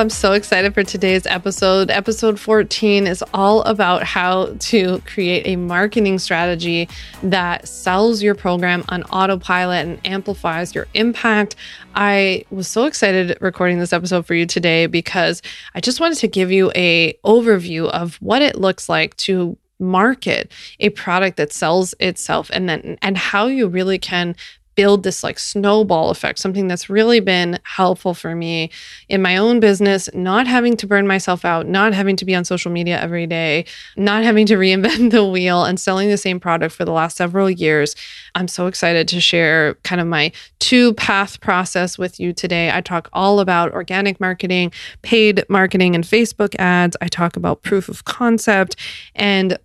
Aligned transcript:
I'm 0.00 0.08
so 0.08 0.32
excited 0.32 0.72
for 0.72 0.82
today's 0.82 1.26
episode. 1.26 1.90
Episode 1.90 2.40
14 2.40 3.06
is 3.06 3.22
all 3.34 3.60
about 3.64 4.02
how 4.02 4.54
to 4.58 5.00
create 5.00 5.46
a 5.46 5.56
marketing 5.56 6.18
strategy 6.18 6.88
that 7.22 7.68
sells 7.68 8.22
your 8.22 8.34
program 8.34 8.82
on 8.88 9.02
autopilot 9.02 9.86
and 9.86 10.00
amplifies 10.06 10.74
your 10.74 10.86
impact. 10.94 11.54
I 11.94 12.46
was 12.50 12.66
so 12.66 12.86
excited 12.86 13.36
recording 13.42 13.78
this 13.78 13.92
episode 13.92 14.24
for 14.24 14.32
you 14.32 14.46
today 14.46 14.86
because 14.86 15.42
I 15.74 15.82
just 15.82 16.00
wanted 16.00 16.16
to 16.20 16.28
give 16.28 16.50
you 16.50 16.72
a 16.74 17.12
overview 17.22 17.90
of 17.90 18.14
what 18.22 18.40
it 18.40 18.56
looks 18.56 18.88
like 18.88 19.14
to 19.18 19.58
market 19.80 20.50
a 20.78 20.90
product 20.90 21.36
that 21.36 21.52
sells 21.52 21.94
itself 22.00 22.50
and 22.52 22.68
then 22.68 22.98
and 23.02 23.16
how 23.18 23.46
you 23.46 23.66
really 23.66 23.98
can 23.98 24.36
build 24.74 25.02
this 25.02 25.22
like 25.22 25.38
snowball 25.38 26.10
effect, 26.10 26.38
something 26.38 26.68
that's 26.68 26.88
really 26.88 27.20
been 27.20 27.58
helpful 27.64 28.14
for 28.14 28.34
me 28.34 28.70
in 29.08 29.20
my 29.20 29.36
own 29.36 29.60
business, 29.60 30.08
not 30.14 30.46
having 30.46 30.76
to 30.76 30.86
burn 30.86 31.06
myself 31.06 31.44
out, 31.44 31.66
not 31.66 31.92
having 31.92 32.16
to 32.16 32.24
be 32.24 32.34
on 32.34 32.44
social 32.44 32.70
media 32.70 33.00
every 33.00 33.26
day, 33.26 33.64
not 33.96 34.22
having 34.22 34.46
to 34.46 34.54
reinvent 34.60 35.10
the 35.10 35.24
wheel 35.24 35.64
and 35.64 35.80
selling 35.80 36.08
the 36.08 36.16
same 36.16 36.40
product 36.40 36.74
for 36.74 36.84
the 36.84 36.92
last 36.92 37.16
several 37.16 37.50
years. 37.50 37.94
I'm 38.34 38.48
so 38.48 38.66
excited 38.66 39.08
to 39.08 39.20
share 39.20 39.74
kind 39.82 40.00
of 40.00 40.06
my 40.06 40.32
two 40.58 40.94
path 40.94 41.40
process 41.40 41.98
with 41.98 42.20
you 42.20 42.32
today. 42.32 42.70
I 42.70 42.80
talk 42.80 43.08
all 43.12 43.40
about 43.40 43.72
organic 43.72 44.20
marketing, 44.20 44.72
paid 45.02 45.44
marketing, 45.48 45.94
and 45.94 46.04
Facebook 46.04 46.54
ads. 46.58 46.96
I 47.00 47.08
talk 47.08 47.36
about 47.36 47.62
proof 47.62 47.88
of 47.88 48.04
concept 48.04 48.76
and 49.14 49.58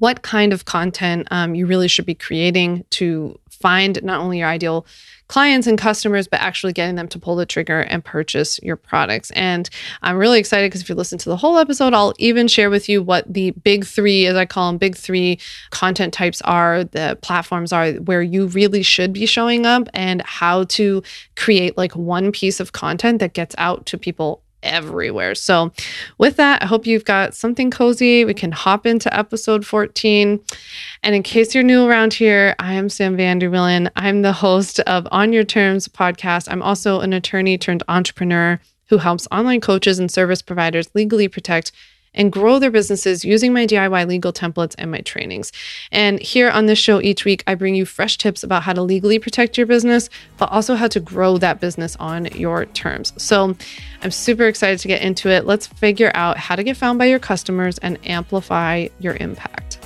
what 0.00 0.22
kind 0.22 0.54
of 0.54 0.64
content 0.64 1.28
um, 1.30 1.54
you 1.54 1.66
really 1.66 1.86
should 1.86 2.06
be 2.06 2.14
creating 2.14 2.84
to 2.88 3.38
find 3.60 4.02
not 4.02 4.20
only 4.20 4.38
your 4.38 4.48
ideal 4.48 4.86
clients 5.28 5.68
and 5.68 5.78
customers, 5.78 6.26
but 6.26 6.40
actually 6.40 6.72
getting 6.72 6.96
them 6.96 7.06
to 7.06 7.18
pull 7.18 7.36
the 7.36 7.46
trigger 7.46 7.82
and 7.82 8.04
purchase 8.04 8.58
your 8.64 8.74
products. 8.74 9.30
And 9.30 9.70
I'm 10.02 10.16
really 10.16 10.40
excited 10.40 10.66
because 10.66 10.80
if 10.80 10.88
you 10.88 10.96
listen 10.96 11.18
to 11.18 11.28
the 11.28 11.36
whole 11.36 11.56
episode, 11.56 11.94
I'll 11.94 12.14
even 12.18 12.48
share 12.48 12.68
with 12.68 12.88
you 12.88 13.00
what 13.00 13.32
the 13.32 13.52
big 13.52 13.86
three, 13.86 14.26
as 14.26 14.34
I 14.34 14.44
call 14.44 14.68
them, 14.68 14.78
big 14.78 14.96
three 14.96 15.38
content 15.70 16.12
types 16.12 16.42
are, 16.42 16.82
the 16.82 17.16
platforms 17.22 17.72
are 17.72 17.92
where 17.92 18.22
you 18.22 18.48
really 18.48 18.82
should 18.82 19.12
be 19.12 19.24
showing 19.24 19.66
up 19.66 19.88
and 19.94 20.20
how 20.22 20.64
to 20.64 21.00
create 21.36 21.76
like 21.76 21.94
one 21.94 22.32
piece 22.32 22.58
of 22.58 22.72
content 22.72 23.20
that 23.20 23.32
gets 23.32 23.54
out 23.56 23.86
to 23.86 23.96
people 23.96 24.42
everywhere. 24.62 25.34
So, 25.34 25.72
with 26.18 26.36
that, 26.36 26.62
I 26.62 26.66
hope 26.66 26.86
you've 26.86 27.04
got 27.04 27.34
something 27.34 27.70
cozy. 27.70 28.24
We 28.24 28.34
can 28.34 28.52
hop 28.52 28.86
into 28.86 29.14
episode 29.16 29.66
14. 29.66 30.40
And 31.02 31.14
in 31.14 31.22
case 31.22 31.54
you're 31.54 31.64
new 31.64 31.86
around 31.86 32.14
here, 32.14 32.54
I 32.58 32.74
am 32.74 32.88
Sam 32.88 33.16
Vanderwielen. 33.16 33.90
I'm 33.96 34.22
the 34.22 34.32
host 34.32 34.80
of 34.80 35.06
On 35.10 35.32
Your 35.32 35.44
Terms 35.44 35.88
podcast. 35.88 36.50
I'm 36.50 36.62
also 36.62 37.00
an 37.00 37.12
attorney 37.12 37.58
turned 37.58 37.82
entrepreneur 37.88 38.60
who 38.90 38.98
helps 38.98 39.28
online 39.30 39.60
coaches 39.60 39.98
and 39.98 40.10
service 40.10 40.42
providers 40.42 40.90
legally 40.94 41.28
protect 41.28 41.72
and 42.14 42.32
grow 42.32 42.58
their 42.58 42.70
businesses 42.70 43.24
using 43.24 43.52
my 43.52 43.66
DIY 43.66 44.06
legal 44.06 44.32
templates 44.32 44.74
and 44.78 44.90
my 44.90 45.00
trainings. 45.00 45.52
And 45.92 46.20
here 46.20 46.50
on 46.50 46.66
this 46.66 46.78
show 46.78 47.00
each 47.00 47.24
week, 47.24 47.44
I 47.46 47.54
bring 47.54 47.74
you 47.74 47.84
fresh 47.84 48.18
tips 48.18 48.42
about 48.42 48.62
how 48.62 48.72
to 48.72 48.82
legally 48.82 49.18
protect 49.18 49.56
your 49.56 49.66
business, 49.66 50.10
but 50.36 50.50
also 50.50 50.74
how 50.74 50.88
to 50.88 51.00
grow 51.00 51.38
that 51.38 51.60
business 51.60 51.96
on 51.96 52.26
your 52.26 52.66
terms. 52.66 53.12
So 53.16 53.56
I'm 54.02 54.10
super 54.10 54.46
excited 54.46 54.78
to 54.80 54.88
get 54.88 55.02
into 55.02 55.28
it. 55.28 55.44
Let's 55.44 55.66
figure 55.66 56.12
out 56.14 56.36
how 56.36 56.56
to 56.56 56.64
get 56.64 56.76
found 56.76 56.98
by 56.98 57.06
your 57.06 57.18
customers 57.18 57.78
and 57.78 57.98
amplify 58.04 58.88
your 58.98 59.16
impact. 59.16 59.78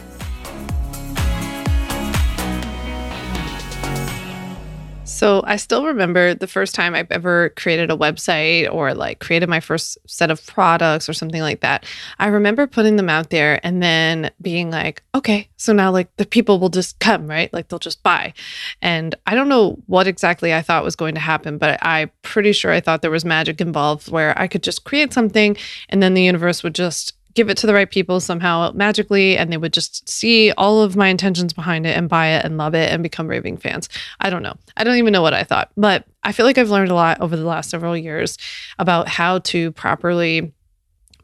So 5.06 5.42
I 5.46 5.56
still 5.56 5.84
remember 5.84 6.32
the 6.32 6.46
first 6.46 6.74
time 6.74 6.94
I've 6.94 7.10
ever 7.10 7.50
created 7.50 7.90
a 7.90 7.96
website 7.96 8.72
or 8.72 8.94
like 8.94 9.20
created 9.20 9.50
my 9.50 9.60
first 9.60 9.98
set 10.06 10.30
of 10.30 10.44
products 10.46 11.10
or 11.10 11.12
something 11.12 11.42
like 11.42 11.60
that. 11.60 11.84
I 12.18 12.28
remember 12.28 12.66
putting 12.66 12.96
them 12.96 13.10
out 13.10 13.28
there 13.28 13.60
and 13.62 13.82
then 13.82 14.30
being 14.40 14.70
like, 14.70 15.02
okay, 15.14 15.50
so 15.58 15.74
now 15.74 15.90
like 15.90 16.14
the 16.16 16.24
people 16.24 16.58
will 16.58 16.70
just 16.70 16.98
come, 17.00 17.26
right? 17.26 17.52
Like 17.52 17.68
they'll 17.68 17.78
just 17.78 18.02
buy. 18.02 18.32
And 18.80 19.14
I 19.26 19.34
don't 19.34 19.50
know 19.50 19.78
what 19.86 20.06
exactly 20.06 20.54
I 20.54 20.62
thought 20.62 20.84
was 20.84 20.96
going 20.96 21.14
to 21.14 21.20
happen, 21.20 21.58
but 21.58 21.78
I'm 21.82 22.10
pretty 22.22 22.52
sure 22.52 22.72
I 22.72 22.80
thought 22.80 23.02
there 23.02 23.10
was 23.10 23.26
magic 23.26 23.60
involved 23.60 24.10
where 24.10 24.38
I 24.38 24.46
could 24.46 24.62
just 24.62 24.84
create 24.84 25.12
something 25.12 25.54
and 25.90 26.02
then 26.02 26.14
the 26.14 26.22
universe 26.22 26.62
would 26.62 26.74
just 26.74 27.13
give 27.34 27.50
it 27.50 27.56
to 27.58 27.66
the 27.66 27.74
right 27.74 27.90
people 27.90 28.20
somehow 28.20 28.70
magically 28.74 29.36
and 29.36 29.52
they 29.52 29.56
would 29.56 29.72
just 29.72 30.08
see 30.08 30.52
all 30.52 30.82
of 30.82 30.96
my 30.96 31.08
intentions 31.08 31.52
behind 31.52 31.86
it 31.86 31.96
and 31.96 32.08
buy 32.08 32.28
it 32.28 32.44
and 32.44 32.56
love 32.56 32.74
it 32.74 32.90
and 32.92 33.02
become 33.02 33.26
raving 33.26 33.56
fans. 33.56 33.88
I 34.20 34.30
don't 34.30 34.42
know. 34.42 34.54
I 34.76 34.84
don't 34.84 34.96
even 34.96 35.12
know 35.12 35.22
what 35.22 35.34
I 35.34 35.44
thought, 35.44 35.70
but 35.76 36.04
I 36.22 36.32
feel 36.32 36.46
like 36.46 36.58
I've 36.58 36.70
learned 36.70 36.90
a 36.90 36.94
lot 36.94 37.20
over 37.20 37.36
the 37.36 37.44
last 37.44 37.70
several 37.70 37.96
years 37.96 38.38
about 38.78 39.08
how 39.08 39.40
to 39.40 39.72
properly 39.72 40.52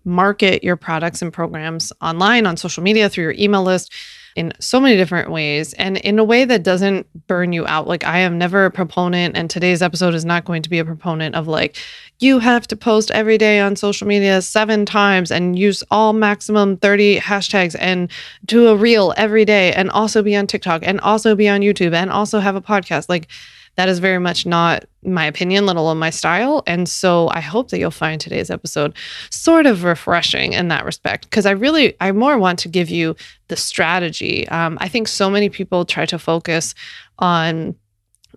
market 0.05 0.65
your 0.65 0.77
products 0.77 1.23
and 1.23 1.33
programs 1.33 1.93
online 2.01 2.47
on 2.47 2.57
social 2.57 2.83
media 2.83 3.09
through 3.09 3.25
your 3.25 3.35
email 3.39 3.63
list 3.63 3.93
in 4.37 4.53
so 4.61 4.81
many 4.81 4.97
different 4.97 5.31
ways 5.31 5.73
and 5.75 5.97
in 5.99 6.19
a 6.19 6.25
way 6.25 6.45
that 6.45 6.63
doesn't 6.63 7.07
burn 7.27 7.53
you 7.53 7.67
out. 7.67 7.87
Like, 7.87 8.05
I 8.05 8.19
am 8.19 8.39
never 8.39 8.65
a 8.65 8.71
proponent, 8.71 9.37
and 9.37 9.51
today's 9.51 9.83
episode 9.83 10.15
is 10.15 10.25
not 10.25 10.45
going 10.45 10.63
to 10.63 10.71
be 10.71 10.79
a 10.79 10.85
proponent 10.85 11.35
of 11.35 11.49
like, 11.49 11.77
you 12.21 12.39
have 12.39 12.67
to 12.69 12.77
post 12.77 13.11
every 13.11 13.39
day 13.39 13.61
on 13.61 13.77
social 13.77 14.07
media 14.07 14.43
seven 14.43 14.85
times 14.85 15.31
and 15.31 15.59
use 15.59 15.83
all 15.91 16.13
maximum 16.13 16.77
30 16.77 17.19
hashtags 17.19 17.75
and 17.79 18.11
do 18.45 18.69
a 18.69 18.77
reel 18.77 19.15
every 19.17 19.45
day 19.45 19.73
and 19.73 19.91
also 19.91 20.23
be 20.23 20.37
on 20.37 20.47
TikTok 20.47 20.83
and 20.85 21.01
also 21.01 21.35
be 21.35 21.49
on 21.49 21.61
YouTube 21.61 21.95
and 21.95 22.11
also 22.11 22.39
have 22.41 22.57
a 22.57 22.61
podcast. 22.61 23.09
Like, 23.09 23.29
that 23.77 23.89
is 23.89 23.99
very 23.99 24.19
much 24.19 24.47
not 24.47 24.85
my 25.03 25.25
opinion, 25.25 25.65
let 25.67 25.77
alone 25.77 25.99
my 25.99 26.11
style. 26.11 26.63
And 26.67 26.89
so 26.89 27.29
I 27.33 27.41
hope 27.41 27.71
that 27.71 27.79
you'll 27.79 27.91
find 27.91 28.21
today's 28.21 28.51
episode 28.51 28.95
sort 29.31 29.67
of 29.67 29.85
refreshing 29.85 30.53
in 30.53 30.69
that 30.69 30.85
respect, 30.85 31.25
because 31.25 31.47
I 31.47 31.53
really, 31.53 31.97
I 32.01 32.13
more 32.13 32.39
want 32.39 32.59
to 32.61 32.69
give 32.69 32.91
you 32.91 33.17
the 33.49 33.57
strategy. 33.57 34.47
Um, 34.49 34.77
I 34.81 34.89
think 34.89 35.09
so 35.09 35.31
many 35.31 35.49
people 35.49 35.85
try 35.85 36.05
to 36.07 36.19
focus 36.19 36.75
on 37.19 37.75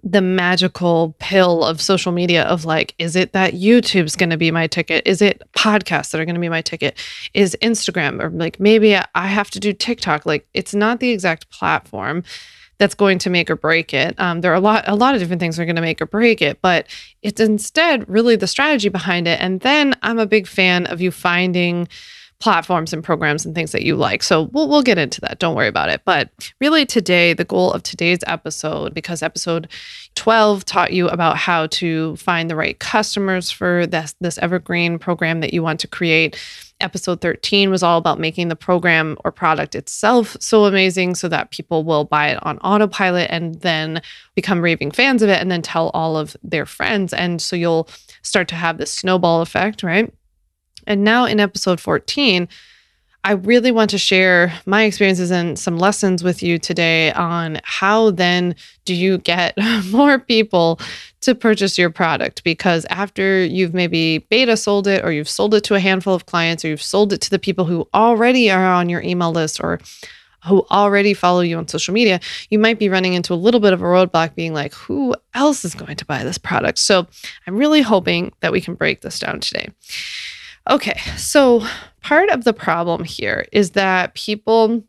the 0.03 0.21
magical 0.21 1.16
pill 1.19 1.63
of 1.63 1.81
social 1.81 2.11
media 2.11 2.44
of 2.44 2.65
like 2.65 2.94
is 3.00 3.15
it 3.15 3.31
that 3.31 3.53
YouTube's 3.53 4.17
going 4.17 4.31
to 4.31 4.38
be 4.38 4.51
my 4.51 4.67
ticket 4.67 5.05
is 5.07 5.21
it 5.21 5.41
podcasts 5.53 6.11
that 6.11 6.19
are 6.19 6.25
going 6.25 6.35
to 6.35 6.41
be 6.41 6.50
my 6.50 6.61
ticket 6.61 6.97
is 7.33 7.55
Instagram 7.61 8.21
or 8.21 8.29
like 8.29 8.59
maybe 8.59 8.95
I 8.95 9.27
have 9.27 9.50
to 9.51 9.61
do 9.61 9.71
TikTok 9.71 10.25
like 10.25 10.45
it's 10.53 10.73
not 10.73 11.00
the 11.00 11.11
exact 11.11 11.50
platform 11.51 12.23
that's 12.78 12.95
going 12.95 13.19
to 13.19 13.29
make 13.29 13.50
or 13.50 13.56
break 13.56 13.94
it. 13.94 14.19
Um, 14.19 14.41
there 14.41 14.51
are 14.51 14.56
a 14.56 14.59
lot, 14.59 14.84
a 14.88 14.95
lot 14.95 15.16
of 15.16 15.22
different 15.22 15.39
things 15.39 15.56
that 15.56 15.63
are 15.63 15.66
going 15.66 15.75
to 15.75 15.81
make 15.81 16.01
or 16.01 16.06
break 16.06 16.41
it, 16.41 16.59
but 16.61 16.88
it's 17.22 17.39
instead 17.39 18.07
really 18.09 18.35
the 18.35 18.47
strategy 18.47 18.89
behind 18.89 19.28
it. 19.28 19.39
And 19.39 19.59
then 19.61 19.95
I'm 20.01 20.19
a 20.19 20.25
big 20.25 20.47
fan 20.47 20.85
of 20.88 21.01
you 21.01 21.12
finding 21.12 21.88
platforms 22.44 22.91
and 22.91 23.01
programs 23.01 23.45
and 23.45 23.56
things 23.56 23.72
that 23.72 23.83
you 23.83 23.95
like. 23.95 24.22
So 24.22 24.44
we'll 24.51 24.67
we'll 24.67 24.81
get 24.81 24.97
into 24.97 25.22
that. 25.22 25.39
Don't 25.39 25.56
worry 25.56 25.69
about 25.69 25.88
it. 25.88 26.01
But 26.03 26.29
really 26.59 26.85
today, 26.85 27.31
the 27.31 27.45
goal 27.45 27.72
of 27.72 27.83
today's 27.83 28.19
episode, 28.28 28.94
because 28.94 29.23
episode 29.23 29.69
12 30.16 30.66
taught 30.66 30.91
you 30.91 31.07
about 31.07 31.38
how 31.38 31.67
to 31.67 32.17
find 32.17 32.50
the 32.50 32.57
right 32.57 32.78
customers 32.79 33.50
for 33.50 33.88
this 33.88 34.13
this 34.19 34.38
evergreen 34.39 35.00
program 35.00 35.39
that 35.39 35.53
you 35.53 35.63
want 35.63 35.79
to 35.79 35.88
create. 35.88 36.38
Episode 36.83 37.21
13 37.21 37.69
was 37.69 37.81
all 37.81 37.97
about 37.97 38.19
making 38.19 38.49
the 38.49 38.55
program 38.55 39.17
or 39.23 39.31
product 39.31 39.73
itself 39.73 40.35
so 40.39 40.66
amazing 40.66 41.16
so 41.16 41.29
that 41.29 41.49
people 41.49 41.83
will 41.83 42.03
buy 42.03 42.27
it 42.27 42.45
on 42.45 42.57
autopilot 42.59 43.29
and 43.31 43.55
then 43.61 44.01
become 44.35 44.59
raving 44.59 44.91
fans 44.91 45.21
of 45.21 45.29
it 45.29 45.41
and 45.41 45.49
then 45.49 45.61
tell 45.61 45.91
all 45.94 46.17
of 46.17 46.35
their 46.44 46.66
friends. 46.66 47.13
And 47.13 47.41
so 47.41 47.55
you'll 47.55 47.88
start 48.21 48.49
to 48.49 48.55
have 48.55 48.77
this 48.77 48.91
snowball 48.91 49.41
effect, 49.41 49.81
right? 49.81 50.13
And 50.85 51.05
now 51.05 51.23
in 51.25 51.39
episode 51.39 51.79
14, 51.79 52.49
I 53.25 53.31
really 53.31 53.71
want 53.71 53.89
to 53.91 53.97
share 53.97 54.53
my 54.65 54.83
experiences 54.83 55.31
and 55.31 55.57
some 55.57 55.77
lessons 55.77 56.24
with 56.24 56.44
you 56.44 56.59
today 56.59 57.13
on 57.13 57.62
how 57.63 58.12
then 58.12 58.56
do 58.83 58.94
you 58.94 59.18
get 59.19 59.57
more 59.89 60.19
people 60.19 60.79
to 61.24 61.36
purchase 61.36 61.78
your 61.78 61.90
product 61.90 62.44
because 62.44 62.86
after 62.90 63.44
you've 63.44 63.74
maybe 63.74 64.20
beta 64.30 64.56
sold 64.58 64.88
it 64.88 65.04
or 65.04 65.12
you've 65.12 65.30
sold 65.30 65.54
it 65.54 65.64
to 65.66 65.75
a 65.75 65.80
handful 65.80 66.14
of 66.14 66.25
clients 66.25 66.64
or 66.64 66.70
you've 66.70 66.81
sold 66.81 67.14
it 67.14 67.22
to 67.22 67.30
the 67.30 67.40
people 67.40 67.66
who 67.66 67.88
already 67.94 68.50
are 68.52 68.66
on 68.66 68.90
your 68.90 69.02
email 69.02 69.31
list 69.31 69.60
or 69.62 69.80
who 70.46 70.66
already 70.72 71.14
follow 71.14 71.42
you 71.42 71.58
on 71.58 71.68
social 71.68 71.94
media, 71.94 72.20
you 72.50 72.60
might 72.60 72.80
be 72.80 72.90
running 72.90 73.14
into 73.14 73.34
a 73.34 73.36
little 73.36 73.60
bit 73.60 73.74
of 73.74 73.81
a 73.81 73.86
roadblock 73.86 74.36
being 74.36 74.54
like, 74.54 74.74
who 74.74 75.16
else 75.34 75.64
is 75.64 75.74
going 75.74 75.96
to 75.96 76.06
buy 76.06 76.24
this 76.24 76.38
product? 76.38 76.78
So 76.78 77.08
I'm 77.48 77.56
really 77.56 77.81
hoping 77.81 78.34
that 78.42 78.52
we 78.52 78.62
can 78.62 78.75
break 78.75 79.02
this 79.02 79.20
down 79.20 79.40
today. 79.40 79.70
Okay, 80.70 81.00
so 81.18 81.66
part 82.02 82.30
of 82.30 82.44
the 82.44 82.54
problem 82.54 83.04
here 83.04 83.46
is 83.52 83.72
that 83.72 84.14
people, 84.16 84.84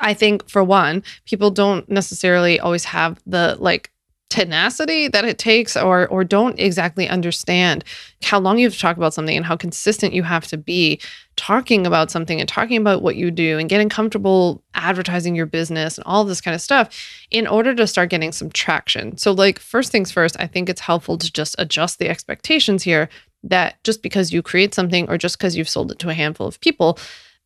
I 0.00 0.14
think, 0.14 0.48
for 0.48 0.64
one, 0.64 1.02
people 1.26 1.50
don't 1.50 1.88
necessarily 1.88 2.60
always 2.60 2.84
have 2.84 3.20
the 3.26 3.56
like 3.58 3.90
tenacity 4.30 5.08
that 5.08 5.24
it 5.24 5.38
takes 5.38 5.76
or 5.76 6.06
or 6.06 6.22
don't 6.24 6.58
exactly 6.58 7.08
understand 7.08 7.84
how 8.22 8.38
long 8.38 8.58
you 8.58 8.66
have 8.66 8.72
to 8.72 8.78
talk 8.78 8.96
about 8.96 9.12
something 9.12 9.36
and 9.36 9.44
how 9.44 9.56
consistent 9.56 10.14
you 10.14 10.22
have 10.22 10.46
to 10.46 10.56
be 10.56 11.00
talking 11.36 11.84
about 11.84 12.10
something 12.12 12.38
and 12.38 12.48
talking 12.48 12.76
about 12.76 13.02
what 13.02 13.16
you 13.16 13.30
do 13.30 13.58
and 13.58 13.68
getting 13.68 13.88
comfortable 13.88 14.62
advertising 14.74 15.34
your 15.34 15.46
business 15.46 15.98
and 15.98 16.06
all 16.06 16.24
this 16.24 16.40
kind 16.40 16.54
of 16.54 16.60
stuff 16.60 16.88
in 17.30 17.46
order 17.46 17.74
to 17.74 17.86
start 17.86 18.08
getting 18.08 18.30
some 18.30 18.50
traction. 18.50 19.16
So 19.18 19.32
like 19.32 19.58
first 19.58 19.90
things 19.90 20.12
first, 20.12 20.36
I 20.38 20.46
think 20.46 20.68
it's 20.68 20.80
helpful 20.80 21.18
to 21.18 21.32
just 21.32 21.56
adjust 21.58 21.98
the 21.98 22.08
expectations 22.08 22.84
here 22.84 23.08
that 23.42 23.82
just 23.82 24.00
because 24.02 24.32
you 24.32 24.42
create 24.42 24.74
something 24.74 25.08
or 25.10 25.18
just 25.18 25.38
because 25.38 25.56
you've 25.56 25.68
sold 25.68 25.90
it 25.90 25.98
to 25.98 26.08
a 26.08 26.14
handful 26.14 26.46
of 26.46 26.60
people, 26.60 26.98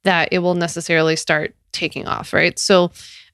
that 0.02 0.28
it 0.32 0.40
will 0.40 0.54
necessarily 0.54 1.16
start 1.16 1.54
taking 1.72 2.06
off, 2.06 2.32
right? 2.32 2.58
So 2.58 2.90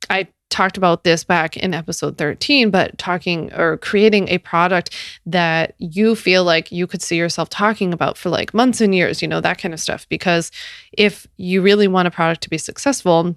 I 0.09 0.29
talked 0.51 0.77
about 0.77 1.05
this 1.05 1.25
back 1.25 1.57
in 1.57 1.73
episode 1.73 2.19
13, 2.19 2.71
but 2.71 2.99
talking 2.99 3.53
or 3.55 3.79
creating 3.79 4.29
a 4.29 4.39
product 4.39 4.95
that 5.27 5.75
you 5.79 6.15
feel 6.15 6.45
like 6.45 6.71
you 6.71 6.87
could 6.87 7.03
see 7.03 7.17
yourself 7.17 7.49
talking 7.49 7.93
about 7.93 8.19
for 8.19 8.29
like 8.29 8.53
months 8.53 8.81
and 8.81 8.95
years, 8.95 9.23
you 9.23 9.29
know, 9.29 9.41
that 9.41 9.59
kind 9.59 9.73
of 9.73 9.81
stuff. 9.81 10.09
Because 10.09 10.51
if 10.93 11.27
you 11.37 11.63
really 11.63 11.89
want 11.89 12.09
a 12.09 12.11
product 12.11 12.43
to 12.43 12.51
be 12.51 12.59
successful, 12.59 13.37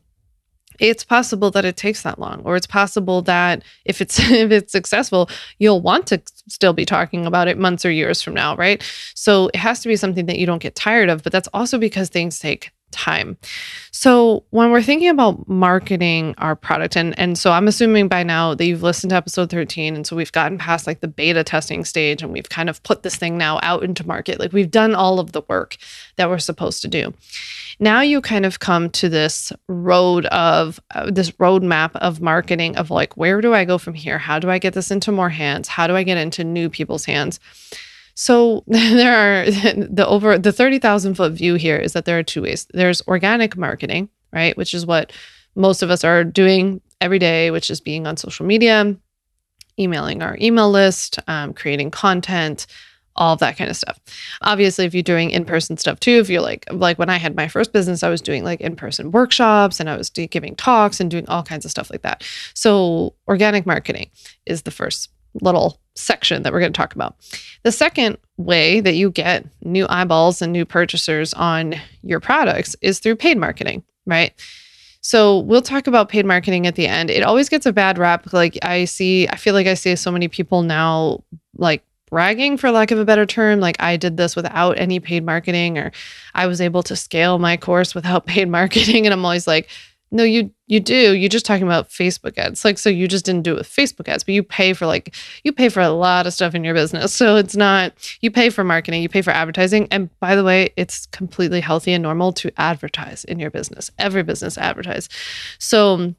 it's 0.80 1.04
possible 1.04 1.52
that 1.52 1.66
it 1.66 1.78
takes 1.78 2.02
that 2.04 2.20
long 2.20 2.42
or 2.44 2.56
it's 2.56 2.68
possible 2.68 3.22
that 3.22 3.64
if 3.86 4.02
it's 4.02 4.20
if 4.32 4.52
it's 4.52 4.72
successful 4.72 5.30
you'll 5.60 5.82
want 5.82 6.08
to 6.08 6.22
still 6.48 6.74
be 6.74 6.86
talking 6.86 7.26
about 7.26 7.48
it 7.48 7.58
months 7.58 7.86
or 7.86 7.92
years 7.92 8.22
from 8.22 8.34
now 8.34 8.56
right 8.56 8.82
so 9.14 9.50
it 9.50 9.58
has 9.58 9.82
to 9.82 9.88
be 9.88 9.96
something 9.96 10.26
that 10.26 10.40
you 10.40 10.46
don't 10.46 10.62
get 10.62 10.76
tired 10.76 11.10
of 11.10 11.24
but 11.24 11.32
that's 11.32 11.50
also 11.54 11.78
because 11.78 12.10
things 12.10 12.40
take 12.40 12.72
time. 12.94 13.38
So 13.92 14.44
when 14.52 14.72
we're 14.72 14.82
thinking 14.82 15.10
about 15.10 15.48
marketing 15.48 16.36
our 16.38 16.56
product, 16.56 16.96
and 16.96 17.18
and 17.20 17.38
so 17.38 17.52
I'm 17.52 17.68
assuming 17.68 18.08
by 18.08 18.24
now 18.24 18.56
that 18.56 18.66
you've 18.66 18.84
listened 18.84 19.10
to 19.10 19.16
episode 19.16 19.50
13, 19.50 19.96
and 19.96 20.08
so 20.08 20.16
we've 20.16 20.32
gotten 20.32 20.58
past 20.58 20.88
like 20.88 21.02
the 21.02 21.08
beta 21.08 21.44
testing 21.44 21.84
stage, 21.84 22.22
and 22.22 22.32
we've 22.32 22.50
kind 22.50 22.70
of 22.70 22.82
put 22.84 23.04
this 23.04 23.16
thing 23.16 23.38
now 23.38 23.60
out 23.62 23.84
into 23.84 24.08
market. 24.08 24.40
Like 24.40 24.54
we've 24.54 24.72
done 24.72 24.96
all 24.96 25.20
of 25.20 25.32
the 25.32 25.42
work 25.50 25.78
that 26.16 26.30
we're 26.30 26.40
supposed 26.40 26.82
to 26.84 26.88
do. 26.88 27.14
Now 27.80 28.02
you 28.02 28.22
kind 28.22 28.46
of 28.46 28.60
come 28.60 28.90
to 28.92 29.10
this 29.10 29.52
road 29.68 30.26
of 30.28 30.80
uh, 30.96 31.12
this 31.12 31.32
roadmap 31.32 31.96
of 31.96 32.22
marketing 32.22 32.78
of 32.78 32.92
like 32.92 33.18
where 33.18 33.42
do 33.42 33.54
I 33.54 33.66
go 33.66 33.78
from 33.78 33.94
here? 33.94 34.18
How 34.18 34.40
do 34.40 34.50
I 34.50 34.60
get 34.60 34.74
this 34.74 34.92
into 34.92 35.12
more 35.12 35.30
hands? 35.30 35.68
How 35.68 35.88
do 35.88 35.96
I 35.96 36.04
get 36.04 36.18
into 36.18 36.44
new 36.44 36.70
people's 36.70 37.06
hands? 37.06 37.40
So 38.16 38.64
there 38.68 39.44
are 39.44 39.52
the 39.52 40.06
over 40.08 40.38
the 40.38 40.52
30,000 40.52 41.16
foot 41.16 41.34
view 41.34 41.56
here 41.56 41.78
is 41.78 41.94
that 41.94 42.06
there 42.06 42.20
are 42.20 42.24
two 42.24 42.44
ways. 42.44 42.68
There's 42.74 43.02
organic 43.08 43.58
marketing, 43.58 44.10
right? 44.32 44.56
Which 44.58 44.74
is 44.74 44.86
what 44.86 45.12
most 45.56 45.82
of 45.84 45.90
us 45.90 46.04
are 46.04 46.24
doing 46.24 46.82
every 47.02 47.20
day, 47.20 47.52
which 47.52 47.70
is 47.70 47.82
being 47.82 48.08
on 48.08 48.18
social 48.18 48.46
media, 48.46 48.96
emailing 49.80 50.22
our 50.22 50.38
email 50.42 50.70
list, 50.70 51.20
um, 51.28 51.54
creating 51.54 51.92
content, 51.92 52.66
all 53.16 53.34
of 53.34 53.40
that 53.40 53.58
kind 53.58 53.70
of 53.70 53.78
stuff. 53.78 54.00
Obviously, 54.42 54.86
if 54.86 54.94
you're 54.94 55.04
doing 55.04 55.30
in-person 55.30 55.78
stuff 55.78 56.00
too, 56.00 56.20
if 56.20 56.30
you're 56.30 56.42
like 56.42 56.66
like 56.72 56.98
when 56.98 57.10
I 57.10 57.18
had 57.18 57.36
my 57.36 57.48
first 57.48 57.74
business, 57.74 58.04
I 58.04 58.10
was 58.10 58.22
doing 58.22 58.44
like 58.44 58.62
in-person 58.62 59.12
workshops 59.12 59.80
and 59.80 59.90
I 59.90 59.98
was 59.98 60.10
giving 60.10 60.56
talks 60.56 61.00
and 61.00 61.12
doing 61.12 61.28
all 61.28 61.44
kinds 61.44 61.66
of 61.66 61.72
stuff 61.72 61.92
like 61.92 62.02
that. 62.02 62.24
So 62.54 63.16
organic 63.28 63.66
marketing 63.66 64.10
is 64.46 64.64
the 64.64 64.72
first 64.72 65.10
little 65.42 65.80
section 65.96 66.44
that 66.44 66.54
we're 66.54 66.60
going 66.60 66.74
to 66.74 66.78
talk 66.78 66.96
about. 66.96 67.16
The 67.64 67.72
second 67.72 68.18
way 68.38 68.80
that 68.82 68.96
you 68.96 69.12
get 69.12 69.46
new 69.62 69.86
eyeballs 69.90 70.42
and 70.42 70.52
new 70.52 70.66
purchasers 70.66 71.34
on 71.34 71.76
your 72.02 72.20
products 72.20 72.76
is 72.82 73.00
through 73.00 73.16
paid 73.16 73.38
marketing, 73.38 73.84
right? 74.06 74.34
So 75.02 75.40
we'll 75.40 75.62
talk 75.62 75.88
about 75.88 76.10
paid 76.10 76.26
marketing 76.26 76.66
at 76.66 76.76
the 76.76 76.88
end. 76.88 77.10
It 77.10 77.24
always 77.24 77.50
gets 77.50 77.66
a 77.66 77.74
bad 77.74 77.98
rap. 77.98 78.32
Like 78.32 78.58
I 78.64 78.86
see, 78.86 79.28
I 79.28 79.36
feel 79.36 79.54
like 79.54 79.68
I 79.68 79.74
see 79.74 79.96
so 79.96 80.12
many 80.12 80.28
people 80.28 80.64
now 80.64 81.24
like 81.58 81.84
bragging 82.14 82.58
for 82.58 82.70
lack 82.70 82.92
of 82.92 83.00
a 83.00 83.06
better 83.06 83.26
term 83.26 83.60
like 83.60 83.76
i 83.80 83.98
did 83.98 84.18
this 84.18 84.36
without 84.36 84.78
any 84.78 85.00
paid 85.00 85.26
marketing 85.26 85.80
or 85.80 85.92
i 86.36 86.46
was 86.46 86.62
able 86.62 86.84
to 86.84 86.96
scale 86.96 87.40
my 87.40 87.58
course 87.58 87.96
without 87.96 88.24
paid 88.28 88.48
marketing 88.48 89.08
and 89.08 89.14
i'm 89.14 89.26
always 89.26 89.48
like 89.48 89.68
no, 90.14 90.24
you 90.24 90.52
you 90.68 90.80
do. 90.80 91.16
You're 91.16 91.28
just 91.28 91.46
talking 91.46 91.64
about 91.66 91.90
Facebook 91.90 92.38
ads. 92.38 92.64
Like 92.64 92.78
so 92.78 92.90
you 92.90 93.08
just 93.08 93.26
didn't 93.26 93.42
do 93.42 93.54
it 93.54 93.58
with 93.58 93.68
Facebook 93.68 94.08
ads, 94.08 94.24
but 94.24 94.34
you 94.36 94.44
pay 94.44 94.74
for 94.74 94.86
like 94.86 95.16
you 95.44 95.52
pay 95.52 95.70
for 95.70 95.82
a 95.82 95.90
lot 95.90 96.28
of 96.28 96.34
stuff 96.34 96.54
in 96.54 96.64
your 96.64 96.76
business. 96.76 97.14
So 97.14 97.36
it's 97.36 97.56
not 97.56 97.94
you 98.22 98.30
pay 98.30 98.52
for 98.52 98.64
marketing, 98.64 99.02
you 99.02 99.10
pay 99.10 99.24
for 99.24 99.32
advertising. 99.32 99.88
And 99.90 100.10
by 100.20 100.36
the 100.36 100.44
way, 100.44 100.72
it's 100.78 101.08
completely 101.08 101.62
healthy 101.62 101.94
and 101.94 102.04
normal 102.04 102.32
to 102.34 102.52
advertise 102.58 103.24
in 103.24 103.40
your 103.40 103.50
business. 103.50 103.90
Every 103.98 104.22
business 104.22 104.56
advertise. 104.58 105.10
So 105.58 105.96
um, 105.96 106.16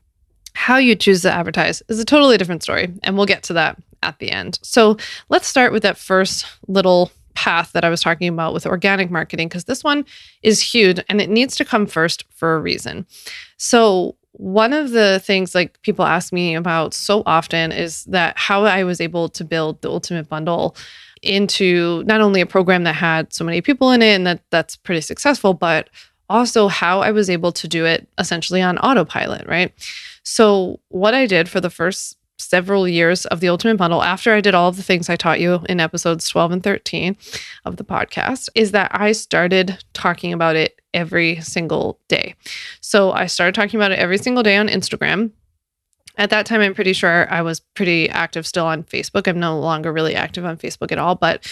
how 0.54 0.76
you 0.76 0.96
choose 0.96 1.22
to 1.22 1.32
advertise 1.32 1.82
is 1.88 2.00
a 2.00 2.04
totally 2.04 2.36
different 2.36 2.64
story, 2.64 2.92
and 3.04 3.16
we'll 3.16 3.26
get 3.26 3.44
to 3.44 3.52
that 3.52 3.80
at 4.02 4.18
the 4.18 4.30
end. 4.30 4.58
So 4.62 4.96
let's 5.28 5.46
start 5.46 5.72
with 5.72 5.84
that 5.84 5.98
first 5.98 6.46
little 6.66 7.12
path 7.34 7.72
that 7.72 7.84
I 7.84 7.90
was 7.90 8.00
talking 8.00 8.28
about 8.28 8.54
with 8.54 8.66
organic 8.66 9.10
marketing, 9.10 9.48
because 9.48 9.64
this 9.64 9.84
one 9.84 10.04
is 10.42 10.60
huge 10.60 11.00
and 11.08 11.20
it 11.20 11.30
needs 11.30 11.56
to 11.56 11.64
come 11.64 11.86
first 11.86 12.24
for 12.30 12.56
a 12.56 12.60
reason. 12.60 13.06
So, 13.56 14.16
one 14.36 14.72
of 14.72 14.90
the 14.90 15.20
things 15.20 15.54
like 15.54 15.80
people 15.82 16.04
ask 16.04 16.32
me 16.32 16.56
about 16.56 16.92
so 16.92 17.22
often 17.24 17.70
is 17.70 18.04
that 18.06 18.36
how 18.36 18.64
I 18.64 18.82
was 18.82 19.00
able 19.00 19.28
to 19.28 19.44
build 19.44 19.80
the 19.80 19.90
ultimate 19.90 20.28
bundle 20.28 20.74
into 21.22 22.02
not 22.04 22.20
only 22.20 22.40
a 22.40 22.46
program 22.46 22.82
that 22.84 22.96
had 22.96 23.32
so 23.32 23.44
many 23.44 23.60
people 23.60 23.92
in 23.92 24.02
it 24.02 24.14
and 24.14 24.26
that 24.26 24.42
that's 24.50 24.74
pretty 24.74 25.00
successful, 25.02 25.54
but 25.54 25.88
also 26.28 26.68
how 26.68 27.00
I 27.00 27.12
was 27.12 27.30
able 27.30 27.52
to 27.52 27.68
do 27.68 27.84
it 27.86 28.08
essentially 28.18 28.60
on 28.60 28.78
autopilot, 28.78 29.46
right? 29.46 29.72
So, 30.24 30.80
what 30.88 31.14
I 31.14 31.26
did 31.26 31.48
for 31.48 31.60
the 31.60 31.70
first 31.70 32.16
several 32.38 32.88
years 32.88 33.26
of 33.26 33.40
the 33.40 33.48
Ultimate 33.48 33.76
Bundle 33.76 34.02
after 34.02 34.34
I 34.34 34.40
did 34.40 34.54
all 34.54 34.68
of 34.68 34.76
the 34.76 34.82
things 34.82 35.08
I 35.08 35.16
taught 35.16 35.40
you 35.40 35.60
in 35.68 35.80
episodes 35.80 36.28
12 36.28 36.52
and 36.52 36.62
13 36.62 37.16
of 37.64 37.76
the 37.76 37.84
podcast 37.84 38.48
is 38.54 38.72
that 38.72 38.90
I 38.92 39.12
started 39.12 39.82
talking 39.92 40.32
about 40.32 40.56
it 40.56 40.80
every 40.92 41.40
single 41.40 42.00
day. 42.08 42.34
So 42.80 43.12
I 43.12 43.26
started 43.26 43.54
talking 43.54 43.78
about 43.78 43.92
it 43.92 43.98
every 43.98 44.18
single 44.18 44.42
day 44.42 44.56
on 44.56 44.68
Instagram. 44.68 45.32
At 46.16 46.30
that 46.30 46.46
time, 46.46 46.60
I'm 46.60 46.74
pretty 46.74 46.92
sure 46.92 47.26
I 47.28 47.42
was 47.42 47.58
pretty 47.58 48.08
active 48.08 48.46
still 48.46 48.66
on 48.66 48.84
Facebook. 48.84 49.26
I'm 49.26 49.40
no 49.40 49.58
longer 49.58 49.92
really 49.92 50.14
active 50.14 50.44
on 50.44 50.56
Facebook 50.56 50.92
at 50.92 50.98
all, 50.98 51.16
but 51.16 51.44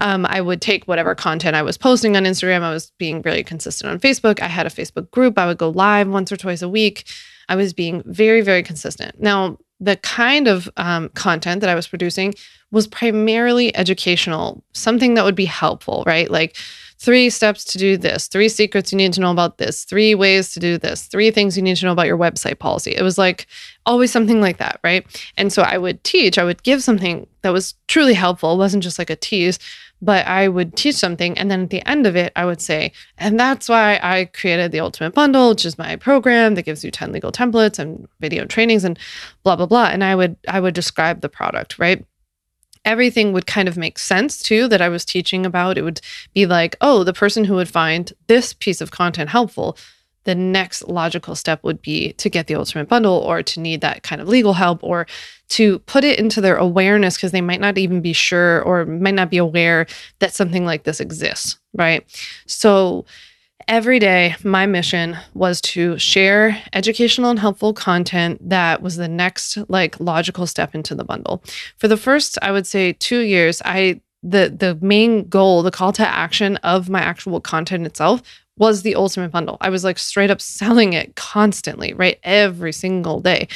um, 0.00 0.26
I 0.26 0.40
would 0.40 0.60
take 0.60 0.88
whatever 0.88 1.14
content 1.14 1.54
I 1.54 1.62
was 1.62 1.78
posting 1.78 2.16
on 2.16 2.24
Instagram. 2.24 2.62
I 2.62 2.72
was 2.72 2.90
being 2.98 3.22
really 3.22 3.44
consistent 3.44 3.92
on 3.92 4.00
Facebook. 4.00 4.40
I 4.42 4.48
had 4.48 4.66
a 4.66 4.70
Facebook 4.70 5.12
group. 5.12 5.38
I 5.38 5.46
would 5.46 5.58
go 5.58 5.70
live 5.70 6.08
once 6.08 6.32
or 6.32 6.36
twice 6.36 6.62
a 6.62 6.68
week. 6.68 7.04
I 7.48 7.54
was 7.54 7.72
being 7.72 8.02
very, 8.06 8.40
very 8.40 8.64
consistent. 8.64 9.20
Now, 9.20 9.56
the 9.80 9.96
kind 9.96 10.48
of 10.48 10.68
um, 10.76 11.08
content 11.10 11.60
that 11.60 11.70
I 11.70 11.74
was 11.74 11.86
producing 11.86 12.34
was 12.70 12.86
primarily 12.86 13.74
educational, 13.76 14.62
something 14.72 15.14
that 15.14 15.24
would 15.24 15.34
be 15.34 15.46
helpful, 15.46 16.04
right? 16.06 16.30
Like 16.30 16.56
three 16.98 17.30
steps 17.30 17.64
to 17.64 17.78
do 17.78 17.96
this, 17.96 18.26
three 18.26 18.48
secrets 18.48 18.92
you 18.92 18.98
need 18.98 19.12
to 19.12 19.20
know 19.20 19.30
about 19.30 19.58
this, 19.58 19.84
three 19.84 20.14
ways 20.14 20.52
to 20.52 20.60
do 20.60 20.76
this, 20.76 21.04
three 21.04 21.30
things 21.30 21.56
you 21.56 21.62
need 21.62 21.76
to 21.76 21.86
know 21.86 21.92
about 21.92 22.06
your 22.06 22.18
website 22.18 22.58
policy. 22.58 22.90
It 22.94 23.02
was 23.02 23.16
like 23.16 23.46
always 23.86 24.10
something 24.10 24.40
like 24.40 24.58
that, 24.58 24.80
right? 24.82 25.06
And 25.36 25.52
so 25.52 25.62
I 25.62 25.78
would 25.78 26.02
teach, 26.02 26.38
I 26.38 26.44
would 26.44 26.62
give 26.64 26.82
something 26.82 27.26
that 27.42 27.52
was 27.52 27.74
truly 27.86 28.14
helpful. 28.14 28.52
It 28.52 28.58
wasn't 28.58 28.82
just 28.82 28.98
like 28.98 29.10
a 29.10 29.16
tease, 29.16 29.58
but 30.00 30.26
I 30.26 30.48
would 30.48 30.76
teach 30.76 30.94
something. 30.94 31.36
And 31.36 31.50
then 31.50 31.62
at 31.62 31.70
the 31.70 31.86
end 31.88 32.06
of 32.06 32.16
it, 32.16 32.32
I 32.36 32.44
would 32.44 32.60
say, 32.60 32.92
and 33.16 33.38
that's 33.38 33.68
why 33.68 33.98
I 34.02 34.26
created 34.26 34.72
the 34.72 34.80
Ultimate 34.80 35.14
Bundle, 35.14 35.50
which 35.50 35.64
is 35.64 35.78
my 35.78 35.96
program 35.96 36.54
that 36.54 36.62
gives 36.62 36.84
you 36.84 36.90
10 36.90 37.12
legal 37.12 37.32
templates 37.32 37.78
and 37.78 38.06
video 38.20 38.44
trainings 38.44 38.84
and 38.84 38.98
blah, 39.42 39.56
blah, 39.56 39.66
blah. 39.66 39.86
And 39.86 40.04
I 40.04 40.14
would, 40.14 40.36
I 40.46 40.60
would 40.60 40.74
describe 40.74 41.20
the 41.20 41.28
product, 41.28 41.78
right? 41.78 42.04
Everything 42.84 43.32
would 43.32 43.46
kind 43.46 43.68
of 43.68 43.76
make 43.76 43.98
sense 43.98 44.38
too 44.38 44.68
that 44.68 44.80
I 44.80 44.88
was 44.88 45.04
teaching 45.04 45.44
about. 45.44 45.76
It 45.76 45.82
would 45.82 46.00
be 46.32 46.46
like, 46.46 46.76
oh, 46.80 47.04
the 47.04 47.12
person 47.12 47.44
who 47.44 47.56
would 47.56 47.68
find 47.68 48.12
this 48.28 48.52
piece 48.52 48.80
of 48.80 48.90
content 48.90 49.30
helpful 49.30 49.76
the 50.28 50.34
next 50.34 50.86
logical 50.86 51.34
step 51.34 51.64
would 51.64 51.80
be 51.80 52.12
to 52.12 52.28
get 52.28 52.48
the 52.48 52.54
ultimate 52.54 52.86
bundle 52.86 53.14
or 53.14 53.42
to 53.42 53.60
need 53.60 53.80
that 53.80 54.02
kind 54.02 54.20
of 54.20 54.28
legal 54.28 54.52
help 54.52 54.84
or 54.84 55.06
to 55.48 55.78
put 55.80 56.04
it 56.04 56.18
into 56.18 56.42
their 56.42 56.56
awareness 56.56 57.16
because 57.16 57.32
they 57.32 57.40
might 57.40 57.62
not 57.62 57.78
even 57.78 58.02
be 58.02 58.12
sure 58.12 58.60
or 58.64 58.84
might 58.84 59.14
not 59.14 59.30
be 59.30 59.38
aware 59.38 59.86
that 60.18 60.34
something 60.34 60.66
like 60.66 60.84
this 60.84 61.00
exists, 61.00 61.58
right? 61.72 62.04
So 62.46 63.06
every 63.68 63.98
day 63.98 64.36
my 64.44 64.66
mission 64.66 65.16
was 65.32 65.62
to 65.62 65.96
share 65.96 66.62
educational 66.74 67.30
and 67.30 67.38
helpful 67.38 67.72
content 67.72 68.50
that 68.50 68.82
was 68.82 68.96
the 68.96 69.08
next 69.08 69.56
like 69.70 69.98
logical 69.98 70.46
step 70.46 70.74
into 70.74 70.94
the 70.94 71.04
bundle. 71.04 71.42
For 71.78 71.88
the 71.88 71.96
first 71.96 72.36
I 72.42 72.52
would 72.52 72.66
say 72.66 72.92
2 72.92 73.20
years 73.20 73.62
I 73.64 74.02
the 74.22 74.54
the 74.54 74.76
main 74.82 75.26
goal, 75.30 75.62
the 75.62 75.70
call 75.70 75.92
to 75.92 76.06
action 76.06 76.56
of 76.56 76.90
my 76.90 77.00
actual 77.00 77.40
content 77.40 77.86
itself 77.86 78.20
was 78.58 78.82
the 78.82 78.94
ultimate 78.94 79.30
bundle. 79.30 79.56
I 79.60 79.70
was 79.70 79.84
like 79.84 79.98
straight 79.98 80.30
up 80.30 80.40
selling 80.40 80.92
it 80.92 81.14
constantly, 81.16 81.92
right? 81.94 82.18
Every 82.22 82.72
single 82.72 83.20
day. 83.20 83.48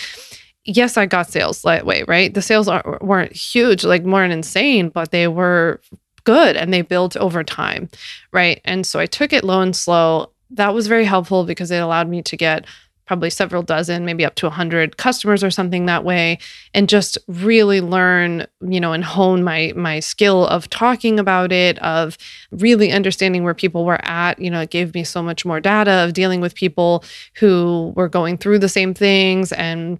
Yes, 0.64 0.96
I 0.96 1.06
got 1.06 1.28
sales 1.28 1.62
that 1.62 1.84
way, 1.84 2.04
right? 2.04 2.32
The 2.32 2.42
sales 2.42 2.68
aren't, 2.68 3.02
weren't 3.02 3.32
huge, 3.32 3.84
like 3.84 4.04
more 4.04 4.22
than 4.22 4.30
insane, 4.30 4.90
but 4.90 5.10
they 5.10 5.26
were 5.26 5.80
good 6.24 6.56
and 6.56 6.72
they 6.72 6.82
built 6.82 7.16
over 7.16 7.42
time, 7.42 7.88
right? 8.32 8.60
And 8.64 8.86
so 8.86 9.00
I 9.00 9.06
took 9.06 9.32
it 9.32 9.44
low 9.44 9.60
and 9.60 9.74
slow. 9.74 10.30
That 10.50 10.74
was 10.74 10.86
very 10.86 11.04
helpful 11.04 11.44
because 11.44 11.70
it 11.70 11.78
allowed 11.78 12.08
me 12.08 12.22
to 12.22 12.36
get 12.36 12.66
probably 13.06 13.30
several 13.30 13.62
dozen, 13.62 14.04
maybe 14.04 14.24
up 14.24 14.34
to 14.36 14.46
100 14.46 14.96
customers 14.96 15.42
or 15.42 15.50
something 15.50 15.86
that 15.86 16.04
way 16.04 16.38
and 16.72 16.88
just 16.88 17.18
really 17.26 17.80
learn, 17.80 18.46
you 18.60 18.80
know, 18.80 18.92
and 18.92 19.04
hone 19.04 19.42
my 19.42 19.72
my 19.74 20.00
skill 20.00 20.46
of 20.46 20.70
talking 20.70 21.18
about 21.18 21.52
it, 21.52 21.78
of 21.80 22.16
really 22.50 22.92
understanding 22.92 23.42
where 23.42 23.54
people 23.54 23.84
were 23.84 24.00
at, 24.04 24.38
you 24.38 24.50
know, 24.50 24.60
it 24.60 24.70
gave 24.70 24.94
me 24.94 25.04
so 25.04 25.22
much 25.22 25.44
more 25.44 25.60
data 25.60 25.90
of 25.90 26.12
dealing 26.12 26.40
with 26.40 26.54
people 26.54 27.04
who 27.34 27.92
were 27.96 28.08
going 28.08 28.38
through 28.38 28.58
the 28.58 28.68
same 28.68 28.94
things 28.94 29.52
and 29.52 29.98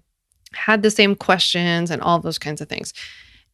had 0.54 0.82
the 0.82 0.90
same 0.90 1.14
questions 1.14 1.90
and 1.90 2.02
all 2.02 2.18
those 2.18 2.38
kinds 2.38 2.61
of 2.61 2.68
things. 2.68 2.92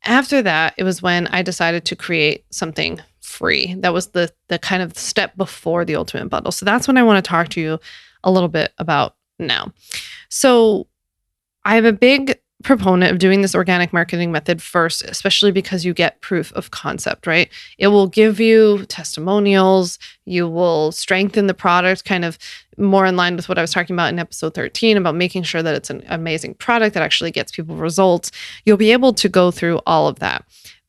After 0.04 0.42
that, 0.42 0.74
it 0.76 0.84
was 0.84 1.02
when 1.02 1.26
I 1.28 1.42
decided 1.42 1.84
to 1.86 1.96
create 1.96 2.44
something 2.50 3.00
free. 3.20 3.74
That 3.78 3.92
was 3.92 4.08
the 4.08 4.32
the 4.48 4.58
kind 4.58 4.82
of 4.82 4.96
step 4.96 5.36
before 5.36 5.84
the 5.84 5.96
ultimate 5.96 6.28
bundle. 6.28 6.52
So 6.52 6.64
that's 6.64 6.86
when 6.86 6.98
I 6.98 7.02
want 7.02 7.24
to 7.24 7.28
talk 7.28 7.48
to 7.50 7.60
you 7.60 7.78
a 8.24 8.30
little 8.30 8.48
bit 8.48 8.72
about 8.78 9.14
now. 9.38 9.72
So 10.28 10.86
I 11.64 11.74
have 11.74 11.84
a 11.84 11.92
big 11.92 12.38
proponent 12.64 13.12
of 13.12 13.18
doing 13.18 13.40
this 13.40 13.54
organic 13.54 13.92
marketing 13.92 14.32
method 14.32 14.60
first, 14.60 15.02
especially 15.04 15.52
because 15.52 15.84
you 15.84 15.94
get 15.94 16.20
proof 16.22 16.52
of 16.54 16.72
concept, 16.72 17.26
right? 17.26 17.48
It 17.78 17.88
will 17.88 18.08
give 18.08 18.40
you 18.40 18.84
testimonials, 18.86 19.98
you 20.24 20.48
will 20.48 20.90
strengthen 20.90 21.46
the 21.46 21.54
product, 21.54 22.04
kind 22.04 22.24
of 22.24 22.36
more 22.76 23.06
in 23.06 23.16
line 23.16 23.36
with 23.36 23.48
what 23.48 23.58
I 23.58 23.60
was 23.60 23.72
talking 23.72 23.94
about 23.94 24.12
in 24.12 24.18
episode 24.18 24.54
13 24.54 24.96
about 24.96 25.14
making 25.14 25.44
sure 25.44 25.62
that 25.62 25.74
it's 25.74 25.90
an 25.90 26.02
amazing 26.08 26.54
product 26.54 26.94
that 26.94 27.02
actually 27.02 27.30
gets 27.30 27.52
people 27.52 27.76
results. 27.76 28.32
You'll 28.64 28.76
be 28.76 28.92
able 28.92 29.12
to 29.14 29.28
go 29.28 29.50
through 29.52 29.80
all 29.86 30.08
of 30.08 30.18
that. 30.18 30.44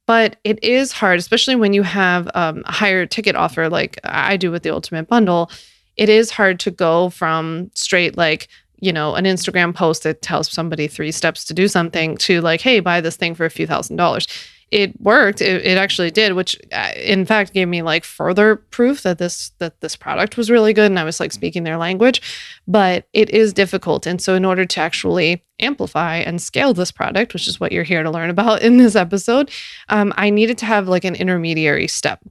But 0.07 0.37
it 0.43 0.63
is 0.63 0.91
hard, 0.91 1.19
especially 1.19 1.55
when 1.55 1.73
you 1.73 1.83
have 1.83 2.27
um, 2.33 2.63
a 2.65 2.71
higher 2.71 3.05
ticket 3.05 3.35
offer 3.35 3.69
like 3.69 3.99
I 4.03 4.37
do 4.37 4.49
with 4.49 4.63
the 4.63 4.71
Ultimate 4.71 5.07
Bundle. 5.07 5.51
It 5.99 6.07
is 6.07 6.31
hard 6.31 6.61
to 6.61 6.71
go 6.71 7.09
from 7.09 7.71
straight 7.75 8.17
like, 8.17 8.47
you 8.79 8.93
know, 8.93 9.15
an 9.15 9.25
Instagram 9.25 9.75
post 9.75 10.03
that 10.03 10.21
tells 10.21 10.49
somebody 10.49 10.87
three 10.87 11.11
steps 11.11 11.43
to 11.43 11.53
do 11.53 11.67
something 11.67 12.15
to 12.19 12.39
like, 12.39 12.61
hey, 12.61 12.79
buy 12.79 13.01
this 13.01 13.17
thing 13.17 13.35
for 13.35 13.45
a 13.45 13.49
few 13.49 13.67
thousand 13.67 13.97
dollars. 13.97 14.25
It 14.71 14.93
worked. 15.01 15.41
It, 15.41 15.65
it 15.65 15.77
actually 15.77 16.09
did, 16.09 16.33
which 16.33 16.55
uh, 16.71 16.91
in 16.95 17.25
fact 17.25 17.51
gave 17.51 17.67
me 17.67 17.81
like 17.81 18.05
further 18.05 18.55
proof 18.55 19.03
that 19.03 19.17
this 19.17 19.51
that 19.59 19.81
this 19.81 19.97
product 19.97 20.37
was 20.37 20.49
really 20.49 20.71
good, 20.71 20.85
and 20.89 20.97
I 20.99 21.03
was 21.03 21.19
like 21.19 21.33
speaking 21.33 21.65
their 21.65 21.77
language. 21.77 22.21
But 22.65 23.05
it 23.11 23.29
is 23.31 23.51
difficult, 23.51 24.05
and 24.05 24.21
so 24.21 24.35
in 24.35 24.45
order 24.45 24.63
to 24.63 24.79
actually 24.79 25.43
amplify 25.59 26.17
and 26.17 26.41
scale 26.41 26.73
this 26.73 26.93
product, 26.93 27.33
which 27.33 27.47
is 27.47 27.59
what 27.59 27.73
you're 27.73 27.83
here 27.83 28.03
to 28.03 28.11
learn 28.11 28.29
about 28.29 28.61
in 28.61 28.77
this 28.77 28.95
episode, 28.95 29.51
um, 29.89 30.13
I 30.15 30.29
needed 30.29 30.57
to 30.59 30.65
have 30.65 30.87
like 30.87 31.03
an 31.03 31.15
intermediary 31.15 31.87
step. 31.87 32.23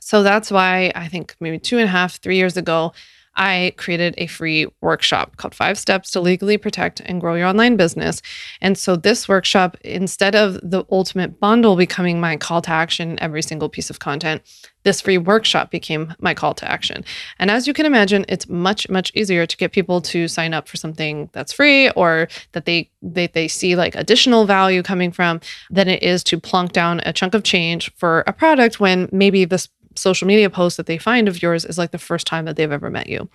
So 0.00 0.22
that's 0.22 0.50
why 0.50 0.92
I 0.94 1.08
think 1.08 1.36
maybe 1.40 1.58
two 1.58 1.78
and 1.78 1.84
a 1.84 1.90
half, 1.90 2.16
three 2.16 2.36
years 2.36 2.56
ago, 2.56 2.92
I 3.36 3.72
created 3.76 4.14
a 4.18 4.26
free 4.26 4.66
workshop 4.80 5.36
called 5.36 5.54
Five 5.54 5.78
Steps 5.78 6.10
to 6.10 6.20
Legally 6.20 6.58
Protect 6.58 7.00
and 7.00 7.20
Grow 7.20 7.36
Your 7.36 7.46
Online 7.46 7.76
Business. 7.76 8.20
And 8.60 8.76
so, 8.76 8.96
this 8.96 9.28
workshop, 9.28 9.76
instead 9.82 10.34
of 10.34 10.54
the 10.62 10.84
ultimate 10.90 11.38
bundle 11.38 11.76
becoming 11.76 12.20
my 12.20 12.36
call 12.36 12.60
to 12.62 12.70
action, 12.70 13.18
every 13.20 13.42
single 13.42 13.68
piece 13.68 13.88
of 13.88 14.00
content, 14.00 14.42
this 14.82 15.00
free 15.00 15.18
workshop 15.18 15.70
became 15.70 16.14
my 16.18 16.34
call 16.34 16.54
to 16.54 16.70
action. 16.70 17.04
And 17.38 17.50
as 17.50 17.66
you 17.66 17.72
can 17.72 17.86
imagine, 17.86 18.24
it's 18.28 18.48
much, 18.48 18.88
much 18.88 19.12
easier 19.14 19.46
to 19.46 19.56
get 19.56 19.72
people 19.72 20.00
to 20.02 20.26
sign 20.26 20.52
up 20.52 20.68
for 20.68 20.76
something 20.76 21.30
that's 21.32 21.52
free 21.52 21.90
or 21.90 22.28
that 22.52 22.64
they 22.64 22.90
they, 23.02 23.28
they 23.28 23.48
see 23.48 23.76
like 23.76 23.94
additional 23.94 24.44
value 24.44 24.82
coming 24.82 25.12
from 25.12 25.40
than 25.70 25.88
it 25.88 26.02
is 26.02 26.22
to 26.24 26.38
plunk 26.38 26.72
down 26.72 27.00
a 27.06 27.12
chunk 27.12 27.34
of 27.34 27.42
change 27.42 27.90
for 27.94 28.24
a 28.26 28.32
product 28.32 28.80
when 28.80 29.08
maybe 29.12 29.44
this 29.44 29.68
social 29.96 30.26
media 30.26 30.50
post 30.50 30.76
that 30.76 30.86
they 30.86 30.98
find 30.98 31.28
of 31.28 31.42
yours 31.42 31.64
is 31.64 31.78
like 31.78 31.90
the 31.90 31.98
first 31.98 32.26
time 32.26 32.44
that 32.44 32.56
they've 32.56 32.72
ever 32.72 32.90
met 32.90 33.08
you. 33.08 33.28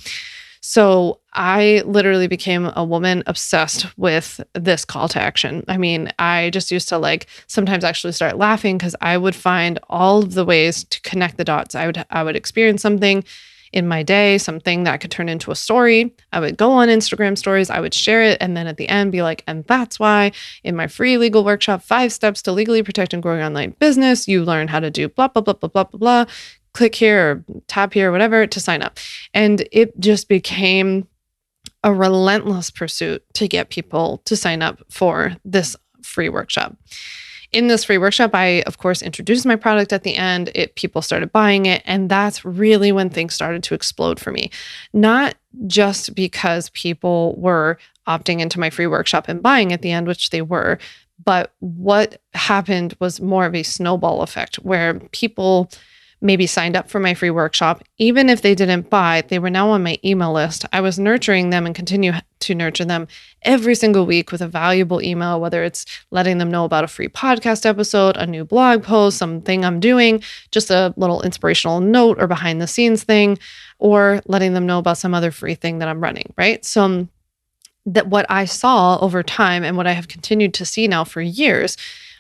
So 0.62 1.20
I 1.34 1.84
literally 1.86 2.28
became 2.28 2.72
a 2.76 2.84
woman 2.84 3.22
obsessed 3.28 3.86
with 4.00 4.42
this 4.54 4.84
call 4.84 5.08
to 5.10 5.22
action. 5.22 5.64
I 5.68 5.78
mean, 5.78 6.12
I 6.18 6.50
just 6.50 6.72
used 6.72 6.90
to 6.90 6.98
like 6.98 7.28
sometimes 7.46 7.84
actually 7.84 8.14
start 8.14 8.40
laughing 8.40 8.80
because 8.80 8.96
I 9.00 9.16
would 9.16 9.36
find 9.36 9.78
all 9.90 10.24
of 10.24 10.34
the 10.34 10.44
ways 10.44 10.84
to 10.86 11.00
connect 11.02 11.38
the 11.38 11.44
dots. 11.44 11.76
I 11.76 11.86
would 11.86 12.04
I 12.10 12.24
would 12.24 12.36
experience 12.36 12.82
something 12.82 13.24
in 13.76 13.88
my 13.88 14.02
day, 14.02 14.38
something 14.38 14.86
that 14.86 15.02
could 15.02 15.12
turn 15.12 15.28
into 15.28 15.52
a 15.52 15.56
story. 15.56 16.16
I 16.32 16.40
would 16.40 16.58
go 16.58 16.72
on 16.72 16.88
Instagram 16.88 17.38
stories, 17.38 17.70
I 17.70 17.82
would 17.82 17.94
share 17.94 18.24
it, 18.24 18.38
and 18.40 18.56
then 18.56 18.68
at 18.68 18.78
the 18.78 18.88
end 18.88 19.12
be 19.12 19.22
like, 19.22 19.44
and 19.48 19.66
that's 19.66 20.00
why 20.00 20.32
in 20.64 20.78
my 20.78 20.88
free 20.88 21.18
legal 21.18 21.44
workshop, 21.44 21.84
five 21.84 22.14
steps 22.14 22.42
to 22.44 22.54
legally 22.54 22.82
protect 22.82 23.14
and 23.14 23.22
grow 23.22 23.36
your 23.36 23.44
online 23.44 23.76
business, 23.78 24.30
you 24.30 24.46
learn 24.46 24.70
how 24.70 24.80
to 24.80 24.90
do 24.90 25.10
blah, 25.10 25.28
blah, 25.28 25.42
blah, 25.42 25.54
blah, 25.54 25.68
blah, 25.68 25.84
blah, 25.84 26.00
blah. 26.00 26.26
Click 26.74 26.96
here 26.96 27.32
or 27.32 27.44
tap 27.68 27.94
here, 27.94 28.10
or 28.10 28.12
whatever 28.12 28.48
to 28.48 28.60
sign 28.60 28.82
up. 28.82 28.98
And 29.34 29.68
it 29.72 29.98
just 30.00 30.30
became 30.30 31.08
a 31.84 31.94
relentless 31.94 32.72
pursuit 32.72 33.24
to 33.34 33.48
get 33.48 33.70
people 33.70 34.22
to 34.26 34.36
sign 34.36 34.62
up 34.62 34.82
for 34.90 35.36
this 35.44 35.76
free 36.02 36.30
workshop 36.30 36.76
in 37.56 37.68
this 37.68 37.86
free 37.86 37.98
workshop, 37.98 38.32
I 38.34 38.64
of 38.68 38.78
course 38.78 39.02
introduced 39.02 39.46
my 39.46 39.56
product 39.56 39.94
at 39.94 40.04
the 40.04 40.16
end. 40.16 40.52
It 40.54 40.76
people 40.76 41.02
started 41.02 41.32
buying 41.32 41.66
it, 41.66 41.82
and 41.86 42.10
that's 42.10 42.44
really 42.44 42.92
when 42.92 43.10
things 43.10 43.34
started 43.34 43.64
to 43.64 43.74
explode 43.74 44.20
for 44.20 44.32
me. 44.32 44.52
Not 44.94 45.36
just 45.66 46.14
because 46.16 46.70
people 46.72 47.34
were 47.38 47.78
opting 48.08 48.42
into 48.42 48.60
my 48.60 48.70
free 48.70 48.88
workshop 48.88 49.30
and 49.30 49.42
buying 49.42 49.72
at 49.72 49.82
the 49.82 49.92
end, 49.92 50.06
which 50.06 50.32
they 50.32 50.42
were, 50.42 50.78
but 51.24 51.54
what 51.60 52.22
happened 52.34 52.94
was 53.00 53.22
more 53.22 53.46
of 53.46 53.56
a 53.56 53.64
snowball 53.64 54.22
effect 54.22 54.58
where 54.58 55.00
people 55.12 55.72
maybe 56.26 56.48
signed 56.48 56.76
up 56.76 56.90
for 56.90 57.00
my 57.00 57.14
free 57.14 57.30
workshop. 57.30 57.84
Even 57.98 58.30
if 58.30 58.42
they 58.42 58.56
didn't 58.56 58.90
buy, 58.90 59.24
they 59.28 59.40
were 59.40 59.50
now 59.50 59.70
on 59.70 59.84
my 59.84 60.00
email 60.04 60.34
list. 60.34 60.66
I 60.74 60.82
was 60.82 60.98
nurturing 60.98 61.52
them 61.52 61.66
and 61.66 61.76
continue 61.76 62.14
to 62.40 62.56
nurture 62.56 62.86
them 62.86 63.08
every 63.44 63.76
single 63.76 64.06
week 64.06 64.32
with 64.32 64.42
a 64.42 64.48
valuable 64.48 65.02
email, 65.02 65.40
whether 65.40 65.64
it's 65.64 65.86
letting 66.12 66.40
them 66.40 66.50
know 66.50 66.66
about 66.66 66.84
a 66.84 66.88
free 66.88 67.08
podcast 67.08 67.66
episode, 67.66 68.18
a 68.18 68.26
new 68.26 68.44
blog 68.44 68.84
post, 68.84 69.18
something 69.18 69.64
I'm 69.64 69.80
doing, 69.80 70.24
just 70.52 70.72
a 70.72 70.94
little 70.98 71.22
inspirational 71.22 71.80
note 71.80 72.20
or 72.20 72.28
behind 72.28 72.60
the 72.60 72.68
scenes 72.68 73.04
thing, 73.04 73.38
or 73.78 74.22
letting 74.26 74.54
them 74.54 74.66
know 74.66 74.80
about 74.80 74.98
some 74.98 75.14
other 75.14 75.32
free 75.32 75.56
thing 75.56 75.80
that 75.80 75.88
I'm 75.88 76.02
running, 76.02 76.34
right? 76.38 76.66
So 76.66 77.08
that 77.86 78.08
what 78.08 78.26
I 78.30 78.46
saw 78.46 78.98
over 79.00 79.22
time 79.22 79.64
and 79.64 79.78
what 79.78 79.86
I 79.86 79.92
have 79.92 80.08
continued 80.08 80.56
to 80.56 80.66
see 80.66 80.88
now 80.88 81.04
for 81.04 81.22
years 81.22 81.78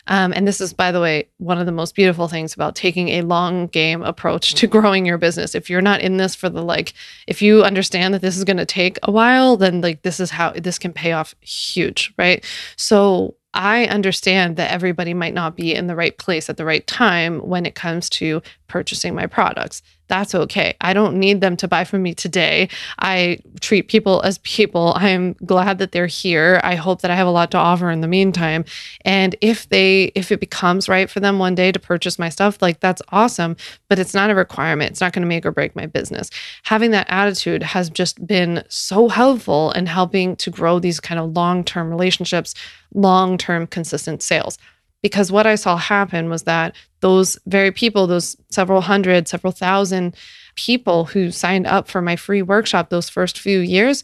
um, 0.08 0.34
and 0.36 0.48
this 0.48 0.62
is, 0.62 0.74
by 0.74 0.92
the 0.92 1.02
way, 1.02 1.28
one 1.38 1.58
of 1.58 1.66
the 1.66 1.72
most 1.72 1.96
beautiful 1.96 2.28
things 2.28 2.54
about 2.54 2.76
taking 2.76 3.10
a 3.10 3.22
long 3.22 3.68
game 3.68 4.04
approach 4.04 4.54
to 4.56 4.68
growing 4.68 5.06
your 5.06 5.18
business. 5.18 5.56
If 5.56 5.70
you're 5.70 5.82
not 5.82 6.02
in 6.02 6.18
this 6.18 6.36
for 6.36 6.50
the 6.50 6.62
like, 6.62 6.94
if 7.28 7.42
you 7.42 7.64
understand 7.64 8.14
that 8.14 8.22
this 8.22 8.38
is 8.38 8.44
going 8.44 8.58
to 8.58 8.66
take 8.66 9.00
a 9.04 9.12
while, 9.12 9.58
then 9.58 9.82
like 9.82 10.04
this 10.04 10.20
is 10.20 10.32
how 10.32 10.52
this 10.52 10.78
can 10.78 10.94
pay 10.94 11.14
off 11.14 11.34
huge, 11.42 12.14
right? 12.18 12.44
So 12.76 13.36
I 13.54 13.86
understand 13.86 14.58
that 14.58 14.72
everybody 14.72 15.14
might 15.14 15.34
not 15.34 15.56
be 15.56 15.74
in 15.74 15.88
the 15.88 15.96
right 15.96 16.16
place 16.18 16.50
at 16.50 16.58
the 16.58 16.66
right 16.66 16.86
time 16.86 17.40
when 17.40 17.66
it 17.66 17.74
comes 17.74 18.10
to 18.12 18.42
purchasing 18.68 19.16
my 19.16 19.28
products 19.28 19.82
that's 20.08 20.36
okay. 20.36 20.76
I 20.82 20.94
don't 20.94 21.20
need 21.20 21.42
them 21.42 21.58
to 21.58 21.68
buy 21.68 21.84
from 21.84 22.04
me 22.04 22.14
today. 22.14 22.70
I 23.00 23.40
treat 23.62 23.88
people 23.88 24.22
as 24.22 24.38
people. 24.40 24.94
I'm 24.96 25.34
glad 25.46 25.80
that 25.80 25.92
they're 25.92 26.08
here. 26.08 26.62
I 26.64 26.76
hope 26.76 27.02
that 27.02 27.12
I 27.12 27.16
have 27.16 27.28
a 27.28 27.32
lot 27.32 27.52
to 27.52 27.58
offer 27.58 27.90
in 27.90 28.02
the 28.02 28.08
meantime. 28.08 28.66
And 29.04 29.36
if 29.42 29.68
they 29.70 30.12
if 30.16 30.32
it 30.32 30.40
becomes 30.40 30.88
right 30.88 31.10
for 31.10 31.20
them 31.20 31.40
one 31.40 31.56
day 31.56 31.72
to 31.72 31.80
purchase 31.80 32.20
my 32.20 32.30
stuff, 32.30 32.62
like 32.62 32.80
that's 32.80 33.02
awesome, 33.10 33.56
but 33.90 34.00
it's 34.00 34.14
not 34.14 34.30
a 34.30 34.36
requirement. 34.36 34.92
It's 34.92 35.02
not 35.02 35.14
going 35.14 35.24
to 35.24 35.28
make 35.28 35.46
or 35.46 35.52
break 35.52 35.76
my 35.76 35.86
business. 35.86 36.30
Having 36.64 36.92
that 36.92 37.08
attitude 37.10 37.64
has 37.64 37.90
just 37.90 38.26
been 38.26 38.64
so 38.70 39.10
helpful 39.10 39.72
in 39.72 39.86
helping 39.86 40.36
to 40.38 40.50
grow 40.52 40.80
these 40.80 41.00
kind 41.00 41.20
of 41.20 41.36
long-term 41.36 41.90
relationships, 41.90 42.54
long-term 42.94 43.68
consistent 43.68 44.22
sales 44.22 44.58
because 45.06 45.32
what 45.32 45.46
I 45.46 45.54
saw 45.54 45.78
happen 45.78 46.32
was 46.32 46.46
that 46.46 46.76
those 47.02 47.38
very 47.46 47.72
people, 47.72 48.08
those 48.08 48.36
several 48.50 48.82
hundred, 48.82 49.28
several 49.28 49.54
thousand 49.54 50.16
people 50.56 51.06
who 51.06 51.30
signed 51.30 51.68
up 51.68 51.88
for 51.88 52.02
my 52.02 52.16
free 52.16 52.42
workshop 52.42 52.90
those 52.90 53.08
first 53.08 53.38
few 53.40 53.60
years, 53.60 54.02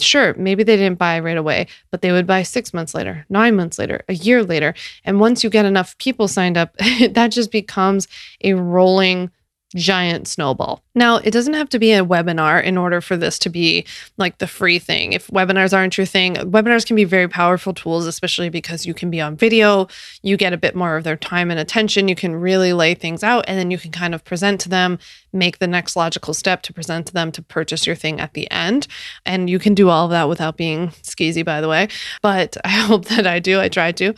sure, 0.00 0.34
maybe 0.34 0.64
they 0.64 0.74
didn't 0.76 0.98
buy 0.98 1.20
right 1.20 1.36
away, 1.36 1.68
but 1.92 2.02
they 2.02 2.10
would 2.10 2.26
buy 2.26 2.42
six 2.42 2.74
months 2.74 2.96
later, 2.96 3.24
nine 3.28 3.54
months 3.54 3.78
later, 3.78 4.02
a 4.08 4.14
year 4.14 4.42
later. 4.42 4.74
And 5.04 5.20
once 5.20 5.44
you 5.44 5.50
get 5.50 5.66
enough 5.66 5.96
people 5.98 6.26
signed 6.26 6.56
up, 6.56 6.76
that 7.10 7.28
just 7.30 7.52
becomes 7.52 8.08
a 8.42 8.54
rolling 8.54 9.30
giant 9.76 10.26
snowball. 10.26 10.82
Now, 10.94 11.16
it 11.16 11.30
doesn't 11.30 11.54
have 11.54 11.68
to 11.68 11.78
be 11.78 11.92
a 11.92 12.04
webinar 12.04 12.62
in 12.62 12.76
order 12.76 13.00
for 13.00 13.16
this 13.16 13.38
to 13.40 13.48
be 13.48 13.86
like 14.16 14.38
the 14.38 14.48
free 14.48 14.80
thing. 14.80 15.12
If 15.12 15.28
webinars 15.28 15.76
aren't 15.76 15.96
your 15.96 16.06
thing, 16.06 16.34
webinars 16.34 16.84
can 16.84 16.96
be 16.96 17.04
very 17.04 17.28
powerful 17.28 17.72
tools, 17.72 18.06
especially 18.06 18.48
because 18.48 18.84
you 18.84 18.94
can 18.94 19.10
be 19.10 19.20
on 19.20 19.36
video, 19.36 19.86
you 20.22 20.36
get 20.36 20.52
a 20.52 20.56
bit 20.56 20.74
more 20.74 20.96
of 20.96 21.04
their 21.04 21.16
time 21.16 21.50
and 21.50 21.60
attention, 21.60 22.08
you 22.08 22.16
can 22.16 22.34
really 22.34 22.72
lay 22.72 22.94
things 22.94 23.22
out, 23.22 23.44
and 23.46 23.58
then 23.58 23.70
you 23.70 23.78
can 23.78 23.92
kind 23.92 24.14
of 24.14 24.24
present 24.24 24.60
to 24.62 24.68
them, 24.68 24.98
make 25.32 25.58
the 25.58 25.68
next 25.68 25.94
logical 25.94 26.34
step 26.34 26.62
to 26.62 26.72
present 26.72 27.06
to 27.06 27.12
them 27.12 27.30
to 27.30 27.42
purchase 27.42 27.86
your 27.86 27.96
thing 27.96 28.18
at 28.18 28.34
the 28.34 28.50
end. 28.50 28.88
And 29.24 29.48
you 29.48 29.60
can 29.60 29.74
do 29.74 29.88
all 29.88 30.06
of 30.06 30.10
that 30.10 30.28
without 30.28 30.56
being 30.56 30.88
skeezy, 31.02 31.44
by 31.44 31.60
the 31.60 31.68
way. 31.68 31.88
But 32.22 32.56
I 32.64 32.70
hope 32.70 33.06
that 33.06 33.26
I 33.26 33.38
do. 33.38 33.60
I 33.60 33.68
try 33.68 33.92
to. 33.92 34.14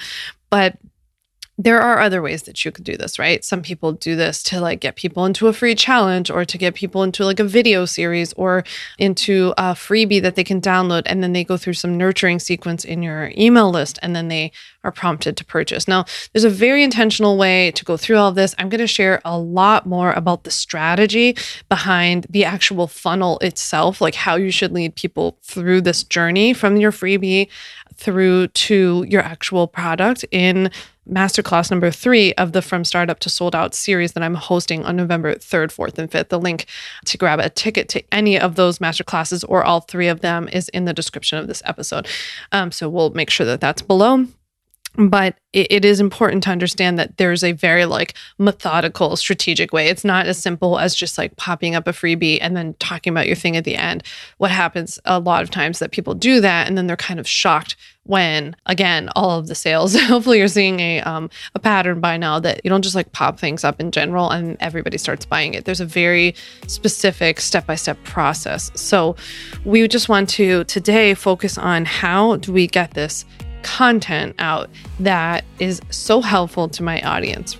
But 0.51 0.79
there 1.59 1.81
are 1.81 2.01
other 2.01 2.23
ways 2.23 2.45
that 2.45 2.65
you 2.65 2.73
could 2.73 2.85
do 2.85 2.97
this, 2.97 3.19
right? 3.19 3.45
Some 3.45 3.61
people 3.61 3.93
do 3.93 4.17
this 4.17 4.43
to 4.45 4.61
like 4.61 4.81
get 4.81 4.97
people 4.97 5.27
into 5.27 5.49
a 5.49 5.53
free 5.53 5.75
challenge 5.75 6.31
or 6.31 6.47
to 6.47 6.59
get 6.59 6.75
people 6.75 7.03
into 7.03 7.25
like 7.27 7.41
a 7.41 7.45
video 7.45 7.85
series 7.85 8.33
or 8.35 8.65
into 8.99 9.53
a 9.59 9.75
freebie 9.75 10.23
that 10.23 10.35
they 10.35 10.45
can 10.45 10.63
download. 10.63 11.03
And 11.05 11.23
then 11.23 11.35
they 11.35 11.45
go 11.45 11.59
through 11.59 11.75
some 11.75 11.99
nurturing 11.99 12.39
sequence 12.39 12.85
in 12.85 13.03
your 13.03 13.33
email 13.37 13.71
list 13.71 13.99
and 14.03 14.17
then 14.17 14.29
they 14.29 14.51
are 14.83 14.91
prompted 14.91 15.37
to 15.37 15.45
purchase. 15.45 15.87
Now, 15.87 16.07
there's 16.33 16.45
a 16.45 16.51
very 16.51 16.83
intentional 16.83 17.37
way 17.37 17.71
to 17.73 17.85
go 17.85 17.99
through 17.99 18.17
all 18.17 18.33
this. 18.33 18.55
I'm 18.59 18.71
going 18.71 18.81
to 18.81 18.87
share 18.87 19.21
a 19.25 19.39
lot 19.39 19.87
more 19.87 20.13
about 20.13 20.45
the 20.45 20.51
strategy 20.51 21.37
behind 21.69 22.27
the 22.31 22.47
actual 22.47 22.87
funnel 22.87 23.39
itself, 23.41 24.01
like 24.01 24.15
how 24.15 24.37
you 24.37 24.51
should 24.51 24.73
lead 24.73 24.97
people 24.97 25.39
through 25.43 25.83
this 25.83 26.03
journey 26.03 26.55
from 26.55 26.79
your 26.79 26.93
freebie 26.93 27.49
through 27.95 28.49
to 28.49 29.05
your 29.09 29.23
actual 29.23 29.67
product 29.67 30.25
in 30.31 30.71
masterclass 31.09 31.71
number 31.71 31.91
three 31.91 32.33
of 32.35 32.53
the 32.53 32.63
From 32.63 32.85
Startup 32.85 33.19
to 33.21 33.29
Sold 33.29 33.55
Out 33.55 33.75
series 33.75 34.13
that 34.13 34.23
I'm 34.23 34.35
hosting 34.35 34.85
on 34.85 34.97
November 34.97 35.35
3rd, 35.35 35.69
4th, 35.75 35.99
and 35.99 36.11
5th. 36.11 36.29
The 36.29 36.39
link 36.39 36.67
to 37.07 37.19
grab 37.19 37.41
a 37.41 37.51
ticket 37.51 37.89
to 37.91 38.03
any 38.13 38.39
of 38.39 38.55
those 38.55 38.79
masterclasses 38.79 39.45
or 39.49 39.65
all 39.65 39.81
three 39.81 40.09
of 40.09 40.21
them 40.21 40.49
is 40.49 40.69
in 40.69 40.85
the 40.85 40.93
description 40.93 41.39
of 41.39 41.49
this 41.49 41.63
episode. 41.65 42.07
Um, 42.53 42.71
so 42.71 42.89
we'll 42.89 43.11
make 43.11 43.31
sure 43.31 43.47
that 43.47 43.61
that's 43.61 43.83
below 43.83 44.27
but 44.95 45.37
it, 45.53 45.85
is 45.85 46.01
important 46.01 46.43
to 46.45 46.51
understand 46.51 46.99
that 46.99 47.17
there's 47.19 47.45
a 47.45 47.53
very 47.53 47.85
like 47.85 48.15
methodical 48.39 49.17
strategic 49.17 49.73
way. 49.73 49.89
It's 49.89 50.05
not 50.05 50.27
as 50.27 50.39
simple 50.39 50.79
as 50.79 50.95
just 50.95 51.19
like 51.19 51.37
popping 51.37 51.75
up 51.75 51.87
a 51.87 51.93
freebie 51.93 52.39
and 52.41 52.57
then 52.57 52.75
talking 52.79 53.13
about 53.13 53.27
your 53.27 53.37
thing 53.37 53.57
at 53.57 53.65
the 53.65 53.77
end. 53.77 54.03
What 54.39 54.51
happens 54.51 54.99
a 55.05 55.19
lot 55.19 55.43
of 55.43 55.51
times 55.51 55.79
that 55.79 55.93
people 55.93 56.15
do 56.15 56.41
that 56.41 56.67
and 56.67 56.79
then 56.79 56.87
they're 56.87 56.97
kind 56.97 57.21
of 57.21 57.29
shocked 57.29 57.77
when 58.05 58.57
again 58.67 59.09
all 59.15 59.39
of 59.39 59.47
the 59.47 59.55
sales 59.55 59.95
hopefully 60.09 60.39
you're 60.39 60.49
seeing 60.49 60.81
a 60.81 61.01
um, 61.03 61.31
a 61.55 61.61
pattern 61.61 62.01
by 62.01 62.17
now 62.17 62.41
that 62.41 62.61
you 62.65 62.69
don't 62.69 62.83
just 62.83 62.97
like 62.97 63.13
pop 63.13 63.39
things 63.39 63.63
up 63.63 63.79
in 63.79 63.93
general 63.93 64.29
and 64.31 64.57
everybody 64.59 64.99
starts 64.99 65.25
buying 65.25 65.55
it. 65.55 65.65
There's 65.65 65.81
a 65.81 65.87
very 65.87 66.35
specific 66.67 67.41
step-by-step 67.41 68.03
process. 68.05 68.71
So 68.75 69.17
we 69.65 69.87
just 69.87 70.09
want 70.09 70.29
to 70.31 70.65
today 70.65 71.15
focus 71.15 71.59
on 71.59 71.85
how 71.85 72.37
do 72.37 72.53
we 72.53 72.67
get 72.67 72.93
this 72.93 73.25
content 73.63 74.35
out 74.39 74.71
that 75.01 75.45
is 75.59 75.81
so 75.91 76.21
helpful 76.21 76.69
to 76.71 76.83
my 76.83 77.01
audience. 77.03 77.57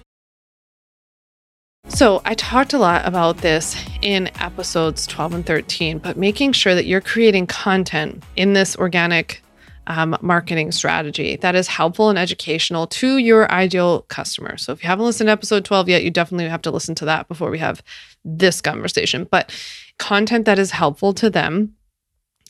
So, 1.89 2.23
I 2.25 2.35
talked 2.35 2.73
a 2.73 2.79
lot 2.79 3.07
about 3.07 3.39
this 3.39 3.77
in 4.03 4.31
episodes 4.41 5.07
12 5.07 5.35
and 5.35 5.47
13, 5.47 5.99
but 5.99 6.17
making 6.17 6.53
sure 6.53 6.77
that 6.77 6.87
you're 6.87 7.01
creating 7.01 7.49
content 7.49 8.23
in 8.37 8.53
this 8.53 8.77
organic 8.77 9.43
um, 9.89 10.17
marketing 10.23 10.71
strategy 10.71 11.37
that 11.37 11.57
is 11.57 11.67
helpful 11.67 12.09
and 12.09 12.19
educational 12.19 12.87
to 12.87 13.19
your 13.19 13.51
ideal 13.51 14.03
customer. 14.03 14.57
So, 14.57 14.73
if 14.73 14.83
you 14.83 14.89
haven't 14.89 15.05
listened 15.05 15.27
to 15.27 15.33
episode 15.33 15.65
12 15.65 15.89
yet, 15.89 16.05
you 16.05 16.11
definitely 16.11 16.49
have 16.49 16.63
to 16.63 16.71
listen 16.71 16.95
to 16.97 17.05
that 17.07 17.27
before 17.27 17.51
we 17.51 17.59
have 17.59 17.83
this 18.25 18.61
conversation. 18.61 19.27
But 19.29 19.53
content 19.99 20.45
that 20.47 20.61
is 20.61 20.71
helpful 20.71 21.13
to 21.15 21.31
them 21.31 21.75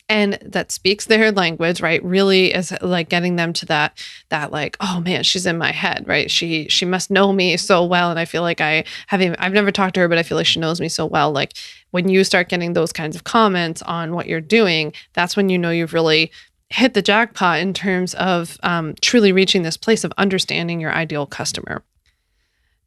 and 0.09 0.37
that 0.41 0.71
speaks 0.71 1.05
their 1.05 1.31
language 1.31 1.81
right 1.81 2.03
really 2.03 2.53
is 2.53 2.73
like 2.81 3.09
getting 3.09 3.35
them 3.35 3.53
to 3.53 3.65
that 3.65 3.97
that 4.29 4.51
like 4.51 4.75
oh 4.79 4.99
man 4.99 5.23
she's 5.23 5.45
in 5.45 5.57
my 5.57 5.71
head 5.71 6.05
right? 6.07 6.29
She 6.29 6.67
she 6.69 6.85
must 6.85 7.09
know 7.09 7.31
me 7.31 7.57
so 7.57 7.85
well 7.85 8.09
and 8.09 8.19
i 8.19 8.25
feel 8.25 8.41
like 8.41 8.61
i 8.61 8.83
haven't 9.07 9.35
i've 9.39 9.53
never 9.53 9.71
talked 9.71 9.95
to 9.95 10.01
her 10.01 10.07
but 10.07 10.17
i 10.17 10.23
feel 10.23 10.37
like 10.37 10.45
she 10.45 10.59
knows 10.59 10.81
me 10.81 10.89
so 10.89 11.05
well. 11.05 11.31
Like 11.31 11.53
when 11.91 12.09
you 12.09 12.23
start 12.23 12.49
getting 12.49 12.73
those 12.73 12.91
kinds 12.91 13.15
of 13.15 13.23
comments 13.23 13.81
on 13.83 14.13
what 14.13 14.27
you're 14.27 14.41
doing 14.41 14.93
that's 15.13 15.35
when 15.35 15.49
you 15.49 15.57
know 15.57 15.69
you've 15.71 15.93
really 15.93 16.31
hit 16.69 16.93
the 16.93 17.01
jackpot 17.01 17.59
in 17.59 17.73
terms 17.73 18.15
of 18.15 18.57
um, 18.63 18.95
truly 18.99 19.31
reaching 19.31 19.61
this 19.61 19.77
place 19.77 20.03
of 20.03 20.11
understanding 20.17 20.79
your 20.79 20.91
ideal 20.91 21.27
customer 21.27 21.83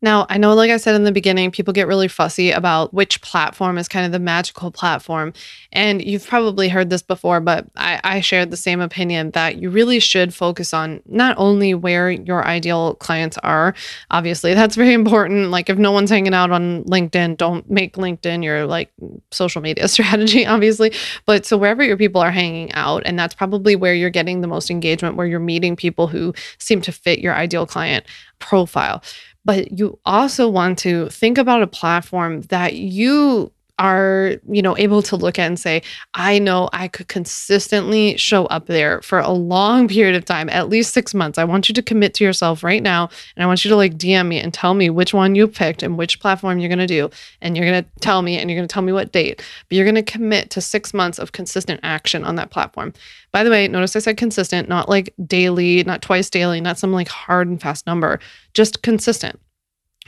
now, 0.03 0.27
I 0.29 0.37
know, 0.37 0.55
like 0.55 0.71
I 0.71 0.77
said 0.77 0.95
in 0.95 1.05
the 1.05 1.13
beginning, 1.13 1.51
people 1.51 1.73
get 1.73 1.87
really 1.87 2.07
fussy 2.07 2.51
about 2.51 2.93
which 2.93 3.23
platform 3.23 3.79
is 3.79 3.89
kind 3.89 4.05
of 4.05 4.13
the 4.13 4.19
magical 4.19 4.71
platform. 4.71 5.33
And 5.73 6.05
you've 6.05 6.27
probably 6.27 6.69
heard 6.69 6.91
this 6.91 7.01
before, 7.01 7.41
but 7.41 7.67
I, 7.77 8.01
I, 8.05 8.21
shared 8.21 8.51
the 8.51 8.59
same 8.59 8.81
opinion 8.81 9.31
that 9.31 9.57
you 9.57 9.71
really 9.71 9.99
should 9.99 10.35
focus 10.35 10.75
on 10.75 11.01
not 11.07 11.35
only 11.39 11.73
where 11.73 12.11
your 12.11 12.47
ideal 12.47 12.95
clients 12.97 13.39
are. 13.39 13.75
Obviously, 14.11 14.53
that's 14.55 14.77
very 14.77 14.93
important. 14.93 15.51
Like, 15.51 15.71
if 15.71 15.79
no 15.79 15.93
one's 15.93 16.11
hanging 16.11 16.35
out 16.35 16.51
on 16.51 16.85
LinkedIn, 16.85 17.39
don't 17.39 17.69
make 17.71 17.97
LinkedIn 17.97 18.45
your 18.45 18.67
like 18.67 18.93
social 19.31 19.63
media 19.63 19.89
strategy, 19.89 20.45
obviously. 20.45 20.93
But 21.25 21.47
so 21.47 21.57
wherever 21.57 21.83
your 21.83 21.97
people 21.97 22.21
are 22.21 22.31
hanging 22.31 22.71
out, 22.73 23.03
and 23.07 23.19
that's 23.19 23.35
probably 23.35 23.77
where 23.77 23.95
you're 23.95 24.11
getting 24.11 24.43
the 24.43 24.49
most 24.49 24.71
engagement, 24.71 25.17
where 25.17 25.27
you're 25.27 25.41
meeting 25.41 25.75
people 25.75 26.07
who 26.07 26.35
seem 26.59 26.83
to 26.83 26.93
fit 26.93 27.21
your 27.21 27.35
ideal 27.35 27.67
client 27.67 28.05
profile 28.39 29.03
but 29.47 29.79
you 29.79 29.99
also 30.05 30.49
want 30.49 30.79
to 30.81 31.09
think 31.09 31.39
about 31.39 31.63
a 31.63 31.67
platform 31.69 32.43
that 32.43 32.75
you 32.75 33.53
are 33.79 34.37
you 34.49 34.63
know 34.63 34.77
able 34.79 35.03
to 35.03 35.17
look 35.17 35.39
at 35.39 35.47
and 35.47 35.61
say 35.61 35.83
i 36.15 36.39
know 36.39 36.69
i 36.73 36.89
could 36.89 37.09
consistently 37.09 38.17
show 38.17 38.47
up 38.47 38.67
there 38.67 39.03
for 39.03 39.19
a 39.19 39.31
long 39.31 39.87
period 39.87 40.15
of 40.15 40.25
time 40.25 40.49
at 40.49 40.69
least 40.69 40.95
six 40.95 41.13
months. 41.15 41.39
I 41.39 41.45
want 41.45 41.69
you 41.69 41.75
to 41.75 41.83
commit 41.83 42.15
to 42.15 42.25
yourself 42.25 42.65
right 42.65 42.83
now 42.83 43.11
and 43.37 43.43
i 43.43 43.47
want 43.47 43.65
you 43.65 43.69
to 43.71 43.77
like 43.77 43.97
dm 43.97 44.29
me 44.29 44.39
and 44.39 44.53
tell 44.53 44.75
me 44.75 44.91
which 44.91 45.13
one 45.13 45.35
you 45.35 45.47
picked 45.47 45.83
and 45.83 45.99
which 45.99 46.21
platform 46.21 46.59
you're 46.59 46.69
going 46.69 46.79
to 46.79 46.87
do 46.87 47.11
and 47.41 47.57
you're 47.57 47.67
going 47.67 47.83
to 47.83 47.91
tell 48.01 48.23
me 48.23 48.39
and 48.39 48.51
you're 48.51 48.59
going 48.59 48.69
to 48.69 48.73
tell 48.73 48.83
me 48.83 48.93
what 48.93 49.13
date. 49.13 49.43
But 49.69 49.77
you're 49.77 49.85
going 49.85 49.95
to 49.97 50.03
commit 50.03 50.51
to 50.51 50.61
six 50.61 50.95
months 50.95 51.19
of 51.19 51.33
consistent 51.33 51.81
action 51.83 52.25
on 52.25 52.37
that 52.37 52.51
platform. 52.51 52.93
By 53.33 53.45
the 53.45 53.51
way 53.51 53.69
notice 53.69 53.95
i 53.95 53.99
said 53.99 54.17
consistent 54.17 54.69
not 54.69 54.89
like 54.89 55.13
daily 55.27 55.85
not 55.85 56.01
twice 56.01 56.31
daily 56.31 56.61
not 56.61 56.79
some 56.79 56.93
like 56.93 57.09
hard 57.09 57.49
and 57.49 57.61
fast 57.61 57.87
number 57.87 58.19
just 58.55 58.83
consistent 58.83 59.39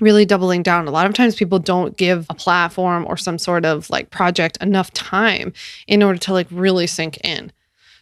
really 0.01 0.25
doubling 0.25 0.63
down. 0.63 0.87
A 0.87 0.91
lot 0.91 1.07
of 1.07 1.15
times 1.15 1.35
people 1.35 1.59
don't 1.59 1.97
give 1.97 2.27
a 2.31 2.35
platform 2.35 3.05
or 3.07 3.17
some 3.17 3.39
sort 3.39 3.65
of 3.65 3.89
like 3.91 4.11
project 4.11 4.59
enough 4.61 4.93
time 4.93 5.53
in 5.87 6.03
order 6.03 6.19
to 6.21 6.33
like 6.33 6.47
really 6.51 6.87
sink 6.87 7.19
in. 7.25 7.53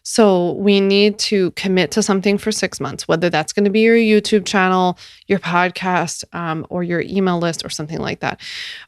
So 0.09 0.53
we 0.53 0.81
need 0.81 1.19
to 1.19 1.51
commit 1.53 1.91
to 1.91 2.03
something 2.03 2.39
for 2.39 2.53
six 2.53 2.79
months, 2.79 3.09
whether 3.09 3.29
that's 3.29 3.53
going 3.53 3.65
to 3.65 3.71
be 3.71 3.81
your 3.81 3.97
YouTube 3.97 4.47
channel, 4.47 4.97
your 5.27 5.41
podcast, 5.41 6.23
um, 6.33 6.65
or 6.71 6.85
your 6.85 7.01
email 7.01 7.41
list, 7.41 7.65
or 7.65 7.71
something 7.71 7.99
like 7.99 8.21
that. 8.21 8.41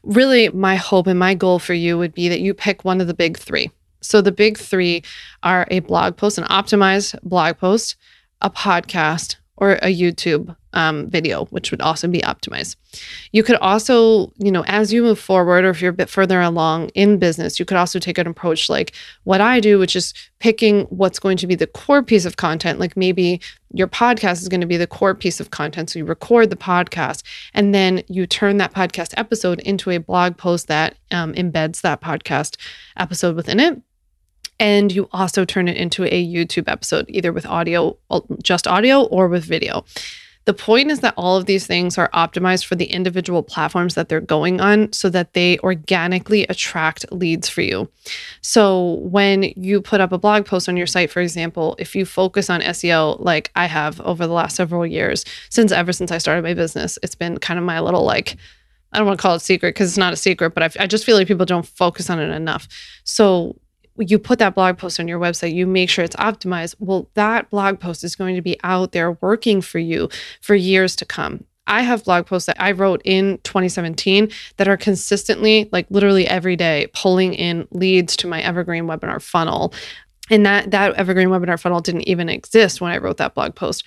Really, 0.03 0.47
my 0.47 0.77
hope 0.77 1.07
and 1.07 1.19
my 1.19 1.33
goal 1.33 1.59
for 1.59 1.73
you 1.73 1.97
would 1.97 2.13
be 2.13 2.29
that 2.29 2.39
you 2.39 2.53
pick 2.53 2.85
one 2.85 3.01
of 3.01 3.07
the 3.07 3.13
big 3.13 3.37
three. 3.37 3.69
So 3.99 4.21
the 4.21 4.31
big 4.31 4.57
three 4.57 5.03
are 5.43 5.67
a 5.69 5.81
blog 5.81 6.15
post, 6.15 6.37
an 6.37 6.45
optimized 6.45 7.21
blog 7.21 7.57
post, 7.57 7.97
a 8.41 8.49
podcast, 8.49 9.35
or 9.59 9.73
a 9.73 9.93
YouTube 9.93 10.55
um, 10.73 11.09
video, 11.09 11.45
which 11.45 11.71
would 11.71 11.81
also 11.81 12.07
be 12.07 12.21
optimized. 12.21 12.77
You 13.31 13.43
could 13.43 13.57
also, 13.57 14.31
you 14.37 14.51
know, 14.51 14.63
as 14.67 14.93
you 14.93 15.01
move 15.01 15.19
forward, 15.19 15.65
or 15.65 15.69
if 15.69 15.81
you're 15.81 15.91
a 15.91 15.93
bit 15.93 16.09
further 16.09 16.39
along 16.39 16.89
in 16.89 17.19
business, 17.19 17.59
you 17.59 17.65
could 17.65 17.77
also 17.77 17.99
take 17.99 18.17
an 18.17 18.27
approach 18.27 18.69
like 18.69 18.93
what 19.23 19.41
I 19.41 19.59
do, 19.59 19.77
which 19.77 19.95
is 19.95 20.13
picking 20.39 20.83
what's 20.85 21.19
going 21.19 21.37
to 21.37 21.47
be 21.47 21.55
the 21.55 21.67
core 21.67 22.01
piece 22.01 22.25
of 22.25 22.37
content. 22.37 22.79
Like 22.79 22.95
maybe 22.95 23.41
your 23.73 23.87
podcast 23.87 24.41
is 24.41 24.47
going 24.47 24.61
to 24.61 24.67
be 24.67 24.77
the 24.77 24.87
core 24.87 25.15
piece 25.15 25.41
of 25.41 25.51
content. 25.51 25.89
So 25.89 25.99
you 25.99 26.05
record 26.05 26.49
the 26.49 26.55
podcast 26.55 27.23
and 27.53 27.75
then 27.75 28.03
you 28.07 28.25
turn 28.25 28.57
that 28.57 28.73
podcast 28.73 29.13
episode 29.17 29.59
into 29.61 29.91
a 29.91 29.97
blog 29.97 30.37
post 30.37 30.67
that 30.67 30.95
um, 31.11 31.33
embeds 31.33 31.81
that 31.81 31.99
podcast 31.99 32.55
episode 32.95 33.35
within 33.35 33.59
it 33.59 33.81
and 34.59 34.91
you 34.91 35.07
also 35.11 35.45
turn 35.45 35.67
it 35.67 35.77
into 35.77 36.03
a 36.03 36.25
YouTube 36.25 36.67
episode, 36.67 37.05
either 37.09 37.31
with 37.31 37.45
audio, 37.45 37.97
just 38.43 38.67
audio, 38.67 39.03
or 39.03 39.27
with 39.27 39.45
video. 39.45 39.85
The 40.49 40.53
point 40.55 40.89
is 40.89 41.01
that 41.01 41.13
all 41.15 41.37
of 41.37 41.45
these 41.45 41.67
things 41.67 41.97
are 41.99 42.09
optimized 42.09 42.65
for 42.65 42.73
the 42.75 42.85
individual 42.85 43.43
platforms 43.43 43.93
that 43.93 44.09
they're 44.09 44.19
going 44.19 44.59
on 44.59 44.91
so 44.91 45.07
that 45.09 45.33
they 45.33 45.59
organically 45.59 46.43
attract 46.47 47.05
leads 47.11 47.47
for 47.47 47.61
you. 47.61 47.87
So, 48.41 48.95
when 49.03 49.43
you 49.43 49.79
put 49.79 50.01
up 50.01 50.11
a 50.11 50.17
blog 50.17 50.47
post 50.47 50.67
on 50.67 50.75
your 50.75 50.87
site, 50.87 51.11
for 51.11 51.19
example, 51.21 51.75
if 51.77 51.95
you 51.95 52.03
focus 52.03 52.49
on 52.49 52.61
SEO, 52.61 53.19
like 53.19 53.51
I 53.55 53.65
have 53.67 54.01
over 54.01 54.25
the 54.25 54.33
last 54.33 54.55
several 54.55 54.87
years, 54.87 55.23
since 55.49 55.71
ever 55.71 55.93
since 55.93 56.11
I 56.11 56.17
started 56.17 56.43
my 56.43 56.55
business, 56.55 56.97
it's 57.03 57.15
been 57.15 57.37
kind 57.37 57.59
of 57.59 57.65
my 57.65 57.79
little 57.79 58.03
like, 58.03 58.35
I 58.91 58.97
don't 58.97 59.05
want 59.05 59.19
to 59.19 59.21
call 59.21 59.35
it 59.35 59.41
secret 59.41 59.75
because 59.75 59.89
it's 59.89 59.97
not 59.97 60.13
a 60.13 60.17
secret, 60.17 60.55
but 60.55 60.75
I, 60.79 60.87
just 60.87 61.05
feel 61.05 61.15
like 61.15 61.27
people 61.27 61.45
don't 61.45 61.67
focus 61.67 62.09
on 62.09 62.19
it 62.19 62.29
enough. 62.31 62.67
So, 63.03 63.55
you 63.99 64.19
put 64.19 64.39
that 64.39 64.55
blog 64.55 64.77
post 64.77 64.99
on 64.99 65.07
your 65.07 65.19
website, 65.19 65.53
you 65.53 65.67
make 65.67 65.89
sure 65.89 66.05
it's 66.05 66.15
optimized. 66.15 66.75
Well, 66.79 67.09
that 67.15 67.49
blog 67.49 67.79
post 67.79 68.03
is 68.03 68.15
going 68.15 68.35
to 68.35 68.41
be 68.41 68.57
out 68.63 68.91
there 68.91 69.13
working 69.13 69.61
for 69.61 69.79
you 69.79 70.09
for 70.41 70.55
years 70.55 70.95
to 70.97 71.05
come. 71.05 71.45
I 71.67 71.83
have 71.83 72.03
blog 72.03 72.25
posts 72.25 72.47
that 72.47 72.59
I 72.59 72.71
wrote 72.71 73.01
in 73.05 73.37
2017 73.43 74.31
that 74.57 74.67
are 74.67 74.77
consistently, 74.77 75.69
like 75.71 75.85
literally 75.89 76.27
every 76.27 76.55
day, 76.55 76.87
pulling 76.93 77.35
in 77.35 77.67
leads 77.71 78.15
to 78.17 78.27
my 78.27 78.41
evergreen 78.41 78.85
webinar 78.85 79.21
funnel. 79.21 79.73
And 80.31 80.45
that 80.45 80.71
that 80.71 80.95
evergreen 80.95 81.29
webinar 81.29 81.59
funnel 81.59 81.79
didn't 81.79 82.07
even 82.07 82.27
exist 82.27 82.81
when 82.81 82.91
I 82.91 82.97
wrote 82.97 83.17
that 83.17 83.35
blog 83.35 83.55
post. 83.55 83.83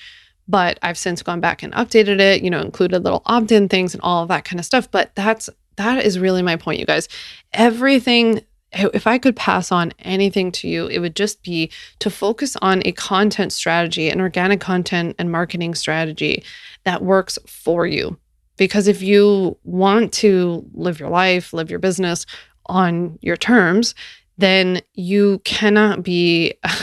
But 0.48 0.78
I've 0.82 0.98
since 0.98 1.22
gone 1.22 1.40
back 1.40 1.62
and 1.62 1.72
updated 1.72 2.20
it, 2.20 2.42
you 2.42 2.50
know, 2.50 2.60
included 2.60 3.02
little 3.04 3.22
opt-in 3.26 3.68
things 3.68 3.94
and 3.94 4.02
all 4.02 4.22
of 4.22 4.28
that 4.28 4.44
kind 4.44 4.60
of 4.60 4.66
stuff. 4.66 4.90
But 4.90 5.14
that's 5.14 5.50
that 5.76 6.04
is 6.04 6.18
really 6.18 6.42
my 6.42 6.56
point, 6.56 6.78
you 6.78 6.86
guys. 6.86 7.08
Everything 7.52 8.42
if 8.72 9.06
I 9.06 9.18
could 9.18 9.36
pass 9.36 9.70
on 9.70 9.92
anything 10.00 10.50
to 10.52 10.68
you, 10.68 10.86
it 10.86 10.98
would 10.98 11.16
just 11.16 11.42
be 11.42 11.70
to 11.98 12.10
focus 12.10 12.56
on 12.62 12.82
a 12.84 12.92
content 12.92 13.52
strategy, 13.52 14.08
an 14.08 14.20
organic 14.20 14.60
content 14.60 15.16
and 15.18 15.30
marketing 15.30 15.74
strategy 15.74 16.42
that 16.84 17.02
works 17.02 17.38
for 17.46 17.86
you. 17.86 18.18
Because 18.56 18.88
if 18.88 19.02
you 19.02 19.56
want 19.64 20.12
to 20.14 20.64
live 20.74 21.00
your 21.00 21.10
life, 21.10 21.52
live 21.52 21.70
your 21.70 21.78
business 21.78 22.26
on 22.66 23.18
your 23.22 23.36
terms, 23.36 23.94
then 24.38 24.80
you 24.94 25.40
cannot 25.44 26.02
be 26.02 26.54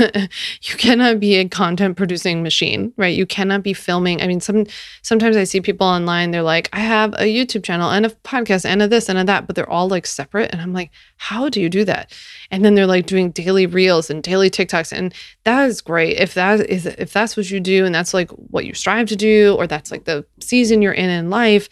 you 0.62 0.76
cannot 0.78 1.20
be 1.20 1.36
a 1.36 1.48
content 1.48 1.98
producing 1.98 2.44
machine 2.44 2.94
right? 2.98 3.16
You 3.16 3.26
cannot 3.26 3.64
be 3.64 3.74
filming. 3.74 4.22
I 4.22 4.28
mean 4.28 4.42
some 4.42 4.66
sometimes 5.02 5.36
i 5.38 5.44
see 5.44 5.62
people 5.62 5.88
online 5.88 6.32
they're 6.32 6.42
like 6.42 6.70
i 6.74 6.80
have 6.80 7.14
a 7.14 7.24
youtube 7.24 7.64
channel 7.64 7.90
and 7.90 8.06
a 8.06 8.10
podcast 8.10 8.66
and 8.66 8.82
a 8.82 8.88
this 8.88 9.10
and 9.10 9.18
a 9.18 9.24
that 9.24 9.48
but 9.48 9.56
they're 9.56 9.70
all 9.70 9.88
like 9.88 10.06
separate 10.06 10.52
and 10.52 10.62
i'm 10.62 10.74
like 10.74 10.92
how 11.20 11.50
do 11.50 11.62
you 11.62 11.70
do 11.70 11.84
that? 11.84 12.14
And 12.50 12.64
then 12.64 12.76
they're 12.76 12.88
like 12.88 13.06
doing 13.06 13.32
daily 13.32 13.66
reels 13.66 14.10
and 14.10 14.24
daily 14.24 14.50
tiktoks 14.50 14.92
and 14.92 15.14
that 15.44 15.68
is 15.68 15.82
great 15.82 16.18
if 16.18 16.34
that 16.34 16.62
is 16.62 16.86
if 16.86 17.12
that's 17.12 17.36
what 17.36 17.52
you 17.52 17.60
do 17.60 17.86
and 17.86 17.94
that's 17.94 18.14
like 18.14 18.32
what 18.32 18.66
you 18.66 18.74
strive 18.74 19.08
to 19.10 19.18
do 19.18 19.56
or 19.60 19.68
that's 19.68 19.92
like 19.92 20.06
the 20.06 20.26
season 20.40 20.82
you're 20.82 20.94
in 20.94 21.10
in 21.10 21.30
life 21.30 21.68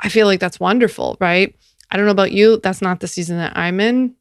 i 0.00 0.08
feel 0.08 0.26
like 0.26 0.40
that's 0.40 0.60
wonderful 0.60 1.16
right? 1.20 1.54
I 1.90 1.96
don't 1.96 2.06
know 2.06 2.12
about 2.12 2.32
you 2.32 2.58
that's 2.62 2.80
not 2.80 3.00
the 3.00 3.08
season 3.08 3.36
that 3.38 3.56
i'm 3.56 3.80
in 3.80 4.14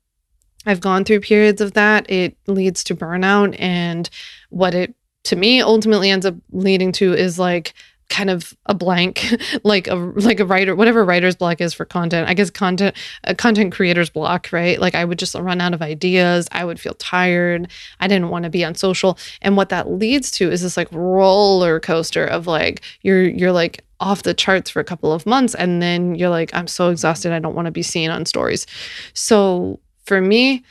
I've 0.65 0.82
gone 0.82 1.04
through 1.04 1.21
periods 1.21 1.62
of 1.62 1.74
that. 1.74 2.10
It 2.10 2.38
leads 2.47 2.84
to 2.86 2.95
burnout. 2.95 3.56
And 3.60 4.10
what 4.50 4.74
it 4.76 4.95
to 5.26 5.36
me 5.36 5.62
ultimately 5.62 6.10
ends 6.10 6.26
up 6.26 6.36
leading 6.52 6.91
to 6.93 7.13
is 7.13 7.38
like 7.38 7.74
kind 8.10 8.30
of 8.30 8.54
a 8.65 8.74
blank 8.74 9.26
like 9.63 9.88
a 9.88 9.95
like 9.95 10.41
a 10.41 10.45
writer 10.45 10.76
whatever 10.76 11.06
writer's 11.06 11.36
block 11.36 11.62
is 11.62 11.74
for 11.74 11.86
content. 11.86 12.28
I 12.30 12.34
guess 12.34 12.50
content 12.50 12.95
a 13.24 13.34
content 13.34 13.71
creator's 13.71 14.10
block 14.10 14.50
right? 14.52 14.80
Like 14.80 14.95
i 14.95 15.06
would 15.06 15.17
just 15.17 15.34
run 15.34 15.62
out 15.62 15.74
of 15.74 15.82
ideas. 15.82 16.47
I 16.52 16.65
would 16.65 16.80
feel 16.80 16.93
tired. 16.95 17.69
I 18.02 18.08
didn't 18.08 18.30
want 18.30 18.43
to 18.43 18.50
be 18.50 18.65
on 18.65 18.76
social. 18.76 19.17
And 19.41 19.56
what 19.56 19.69
that 19.69 19.89
leads 19.89 20.30
to 20.32 20.52
is 20.52 20.62
this 20.62 20.76
like 20.76 20.89
roller 20.91 21.80
coaster 21.80 22.26
of 22.26 22.47
like 22.47 22.82
you're 23.02 23.24
you're 23.24 23.54
like 23.54 23.86
off 24.02 24.24
the 24.24 24.34
charts 24.34 24.69
for 24.69 24.80
a 24.80 24.84
couple 24.84 25.13
of 25.13 25.26
months 25.28 25.54
and 25.54 25.80
then 25.80 26.15
you're 26.15 26.30
like 26.30 26.54
i'm 26.54 26.67
so 26.67 26.89
exhausted. 26.89 27.32
I 27.32 27.39
don't 27.39 27.56
want 27.56 27.67
to 27.67 27.71
be 27.71 27.84
seen 27.84 28.10
on 28.10 28.26
stories. 28.26 28.67
So 29.13 29.80
for 30.03 30.21
me, 30.21 30.63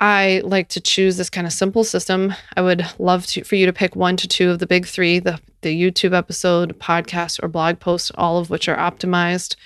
I 0.00 0.42
like 0.44 0.68
to 0.70 0.80
choose 0.80 1.16
this 1.16 1.30
kind 1.30 1.46
of 1.46 1.52
simple 1.52 1.82
system. 1.82 2.32
I 2.56 2.62
would 2.62 2.86
love 2.98 3.26
to 3.28 3.42
for 3.42 3.56
you 3.56 3.66
to 3.66 3.72
pick 3.72 3.96
one 3.96 4.16
to 4.18 4.28
two 4.28 4.50
of 4.50 4.60
the 4.60 4.66
big 4.66 4.86
three, 4.86 5.18
the, 5.18 5.40
the 5.62 5.74
YouTube 5.74 6.16
episode, 6.16 6.78
podcast, 6.78 7.42
or 7.42 7.48
blog 7.48 7.80
post, 7.80 8.12
all 8.16 8.38
of 8.38 8.48
which 8.48 8.68
are 8.68 8.76
optimized 8.76 9.56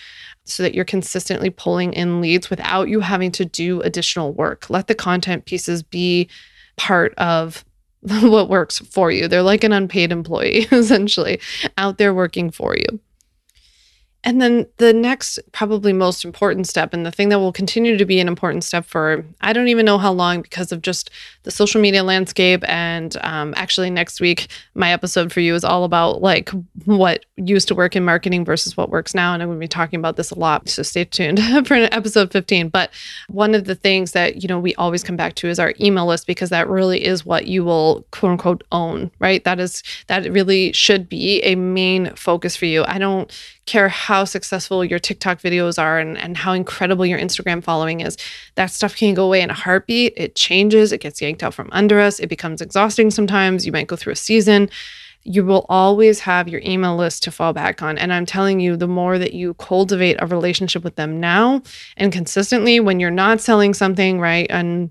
so 0.44 0.62
that 0.62 0.74
you're 0.74 0.85
consistently 0.85 1.50
pulling 1.50 1.92
in 1.92 2.20
leads 2.20 2.50
without 2.50 2.88
you 2.88 3.00
having 3.00 3.31
to 3.33 3.44
do 3.44 3.81
additional 3.83 4.33
work. 4.33 4.70
Let 4.70 4.87
the 4.87 4.94
content 4.94 5.44
pieces 5.44 5.83
be 5.83 6.28
part 6.76 7.14
of 7.16 7.64
what 8.00 8.48
works 8.48 8.78
for 8.78 9.11
you. 9.11 9.28
They're 9.28 9.42
like 9.42 9.64
an 9.64 9.72
unpaid 9.72 10.11
employee, 10.11 10.66
essentially, 10.72 11.40
out 11.76 11.98
there 11.98 12.14
working 12.14 12.50
for 12.50 12.76
you. 12.76 13.00
And 14.24 14.40
then 14.40 14.66
the 14.76 14.92
next, 14.92 15.40
probably 15.50 15.92
most 15.92 16.24
important 16.24 16.68
step, 16.68 16.94
and 16.94 17.04
the 17.04 17.11
thing 17.11 17.28
that 17.30 17.40
will 17.40 17.52
continue 17.52 17.96
to 17.96 18.04
be 18.04 18.20
an 18.20 18.28
important 18.28 18.62
step 18.62 18.85
for 18.85 19.24
I 19.40 19.52
don't 19.52 19.66
even 19.66 19.85
know 19.85 19.98
how 19.98 20.12
long 20.12 20.42
because 20.42 20.70
of 20.70 20.80
just 20.82 21.11
the 21.42 21.50
social 21.50 21.80
media 21.80 22.04
landscape. 22.04 22.62
And 22.68 23.16
um, 23.22 23.52
actually, 23.56 23.90
next 23.90 24.20
week, 24.20 24.46
my 24.74 24.92
episode 24.92 25.32
for 25.32 25.40
you 25.40 25.54
is 25.56 25.64
all 25.64 25.82
about 25.82 26.22
like 26.22 26.50
what 26.85 27.24
used 27.37 27.66
to 27.68 27.74
work 27.74 27.96
in 27.96 28.04
marketing 28.04 28.44
versus 28.44 28.76
what 28.76 28.90
works 28.90 29.12
now. 29.12 29.35
And 29.35 29.42
I'm 29.42 29.48
going 29.48 29.58
to 29.58 29.64
be 29.64 29.68
talking 29.68 29.98
about 29.98 30.16
this 30.16 30.30
a 30.30 30.38
lot. 30.38 30.68
So 30.68 30.85
stay 30.85 31.04
tuned 31.04 31.40
for 31.66 31.74
episode 31.74 32.30
15. 32.30 32.68
But 32.68 32.90
one 33.28 33.56
of 33.56 33.64
the 33.64 33.74
things 33.74 34.12
that, 34.12 34.42
you 34.42 34.48
know, 34.48 34.61
we 34.61 34.74
always 34.76 35.02
come 35.02 35.16
back 35.16 35.35
to 35.37 35.48
is 35.48 35.58
our 35.58 35.74
email 35.80 36.06
list 36.06 36.28
because 36.28 36.50
that 36.50 36.68
really 36.68 37.04
is 37.04 37.26
what 37.26 37.46
you 37.46 37.64
will 37.64 38.06
quote 38.12 38.32
unquote 38.32 38.62
own, 38.70 39.11
right? 39.18 39.42
That 39.42 39.58
is, 39.58 39.82
that 40.06 40.30
really 40.30 40.72
should 40.72 41.08
be 41.08 41.42
a 41.42 41.56
main 41.56 42.14
focus 42.14 42.54
for 42.54 42.66
you. 42.66 42.85
I 42.87 42.98
don't 42.98 43.32
care 43.66 43.88
how 43.88 44.25
successful 44.25 44.85
your 44.85 44.98
TikTok 44.98 45.40
videos 45.40 45.81
are 45.81 45.98
and, 45.98 46.18
and 46.18 46.37
how 46.37 46.53
incredible 46.53 47.07
your 47.07 47.18
Instagram 47.18 47.62
following 47.62 48.01
is. 48.01 48.16
That 48.57 48.70
stuff 48.70 48.96
can 48.96 49.14
go 49.14 49.25
away 49.25 49.40
in 49.40 49.51
a 49.51 49.55
heartbeat. 49.55 50.14
It 50.16 50.35
changes, 50.35 50.92
it 50.92 51.01
gets 51.01 51.20
yanked 51.22 51.42
out 51.42 51.55
from 51.55 51.68
under 51.72 52.01
us, 52.01 52.18
it 52.18 52.29
becomes 52.29 52.61
exhausting 52.61 53.11
sometimes. 53.11 53.64
You 53.64 53.72
might 53.72 53.87
go 53.87 53.96
through 53.96 54.14
a 54.14 54.16
season. 54.16 54.68
You 55.25 55.44
will 55.44 55.66
always 55.68 56.18
have 56.20 56.48
your 56.48 56.61
email 56.64 56.96
list 56.96 57.22
to 57.22 57.31
fall 57.31 57.53
back 57.53 57.81
on. 57.81 57.96
And 57.96 58.12
I'm 58.12 58.27
telling 58.27 58.59
you, 58.59 58.77
the 58.77 58.88
more 58.88 59.18
that 59.18 59.35
you 59.35 59.55
cultivate 59.55 60.16
a 60.18 60.27
relationship 60.27 60.83
with 60.83 60.96
them 60.96 61.20
now 61.20 61.62
and 61.96 62.12
consistently 62.12 62.81
when 62.81 62.98
you're 62.98 63.11
not 63.12 63.40
selling 63.40 63.72
something, 63.72 64.18
right? 64.18 64.48
And 64.51 64.90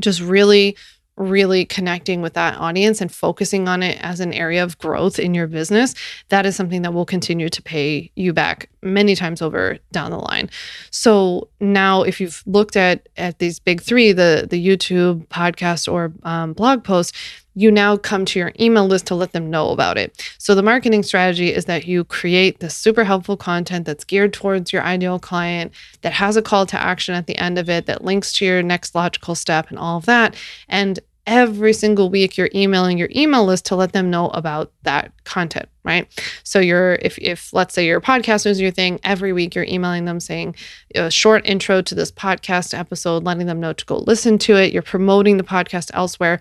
just 0.00 0.20
really 0.20 0.76
really 1.20 1.64
connecting 1.64 2.22
with 2.22 2.34
that 2.34 2.58
audience 2.58 3.00
and 3.00 3.12
focusing 3.12 3.68
on 3.68 3.82
it 3.82 3.98
as 4.00 4.20
an 4.20 4.32
area 4.32 4.64
of 4.64 4.78
growth 4.78 5.18
in 5.18 5.34
your 5.34 5.46
business, 5.46 5.94
that 6.30 6.46
is 6.46 6.56
something 6.56 6.82
that 6.82 6.94
will 6.94 7.04
continue 7.04 7.48
to 7.48 7.62
pay 7.62 8.10
you 8.16 8.32
back 8.32 8.68
many 8.82 9.14
times 9.14 9.42
over 9.42 9.78
down 9.92 10.10
the 10.10 10.18
line. 10.18 10.48
So 10.90 11.48
now, 11.60 12.02
if 12.02 12.20
you've 12.20 12.42
looked 12.46 12.76
at 12.76 13.08
at 13.16 13.38
these 13.38 13.58
big 13.58 13.82
three, 13.82 14.12
the 14.12 14.46
the 14.48 14.66
YouTube, 14.66 15.26
podcast, 15.28 15.92
or 15.92 16.12
um, 16.22 16.54
blog 16.54 16.82
post, 16.82 17.14
you 17.54 17.70
now 17.70 17.96
come 17.96 18.24
to 18.24 18.38
your 18.38 18.52
email 18.58 18.86
list 18.86 19.06
to 19.08 19.14
let 19.14 19.32
them 19.32 19.50
know 19.50 19.70
about 19.70 19.98
it. 19.98 20.34
So 20.38 20.54
the 20.54 20.62
marketing 20.62 21.02
strategy 21.02 21.52
is 21.52 21.64
that 21.66 21.86
you 21.86 22.04
create 22.04 22.60
this 22.60 22.76
super 22.76 23.04
helpful 23.04 23.36
content 23.36 23.86
that's 23.86 24.04
geared 24.04 24.32
towards 24.32 24.72
your 24.72 24.82
ideal 24.82 25.18
client, 25.18 25.72
that 26.02 26.12
has 26.12 26.36
a 26.36 26.42
call 26.42 26.64
to 26.66 26.80
action 26.80 27.14
at 27.14 27.26
the 27.26 27.36
end 27.36 27.58
of 27.58 27.68
it, 27.68 27.86
that 27.86 28.04
links 28.04 28.32
to 28.34 28.44
your 28.44 28.62
next 28.62 28.94
logical 28.94 29.34
step 29.34 29.68
and 29.68 29.78
all 29.78 29.98
of 29.98 30.06
that. 30.06 30.36
And 30.68 31.00
every 31.30 31.72
single 31.72 32.10
week 32.10 32.36
you're 32.36 32.50
emailing 32.54 32.98
your 32.98 33.08
email 33.14 33.44
list 33.44 33.64
to 33.64 33.76
let 33.76 33.92
them 33.92 34.10
know 34.10 34.28
about 34.30 34.72
that 34.82 35.12
content 35.24 35.68
right? 35.84 36.08
So 36.42 36.60
you're 36.60 36.94
if 36.96 37.18
if 37.18 37.52
let's 37.52 37.74
say 37.74 37.86
your 37.86 38.00
podcast 38.00 38.46
is 38.46 38.60
your 38.60 38.70
thing 38.70 39.00
every 39.02 39.32
week 39.32 39.54
you're 39.54 39.64
emailing 39.64 40.04
them 40.04 40.20
saying 40.20 40.56
a 40.94 41.10
short 41.10 41.46
intro 41.46 41.82
to 41.82 41.94
this 41.94 42.12
podcast 42.12 42.78
episode 42.78 43.24
letting 43.24 43.46
them 43.46 43.60
know 43.60 43.72
to 43.72 43.84
go 43.86 43.98
listen 43.98 44.38
to 44.38 44.56
it. 44.56 44.72
You're 44.72 44.82
promoting 44.82 45.36
the 45.36 45.44
podcast 45.44 45.90
elsewhere. 45.94 46.40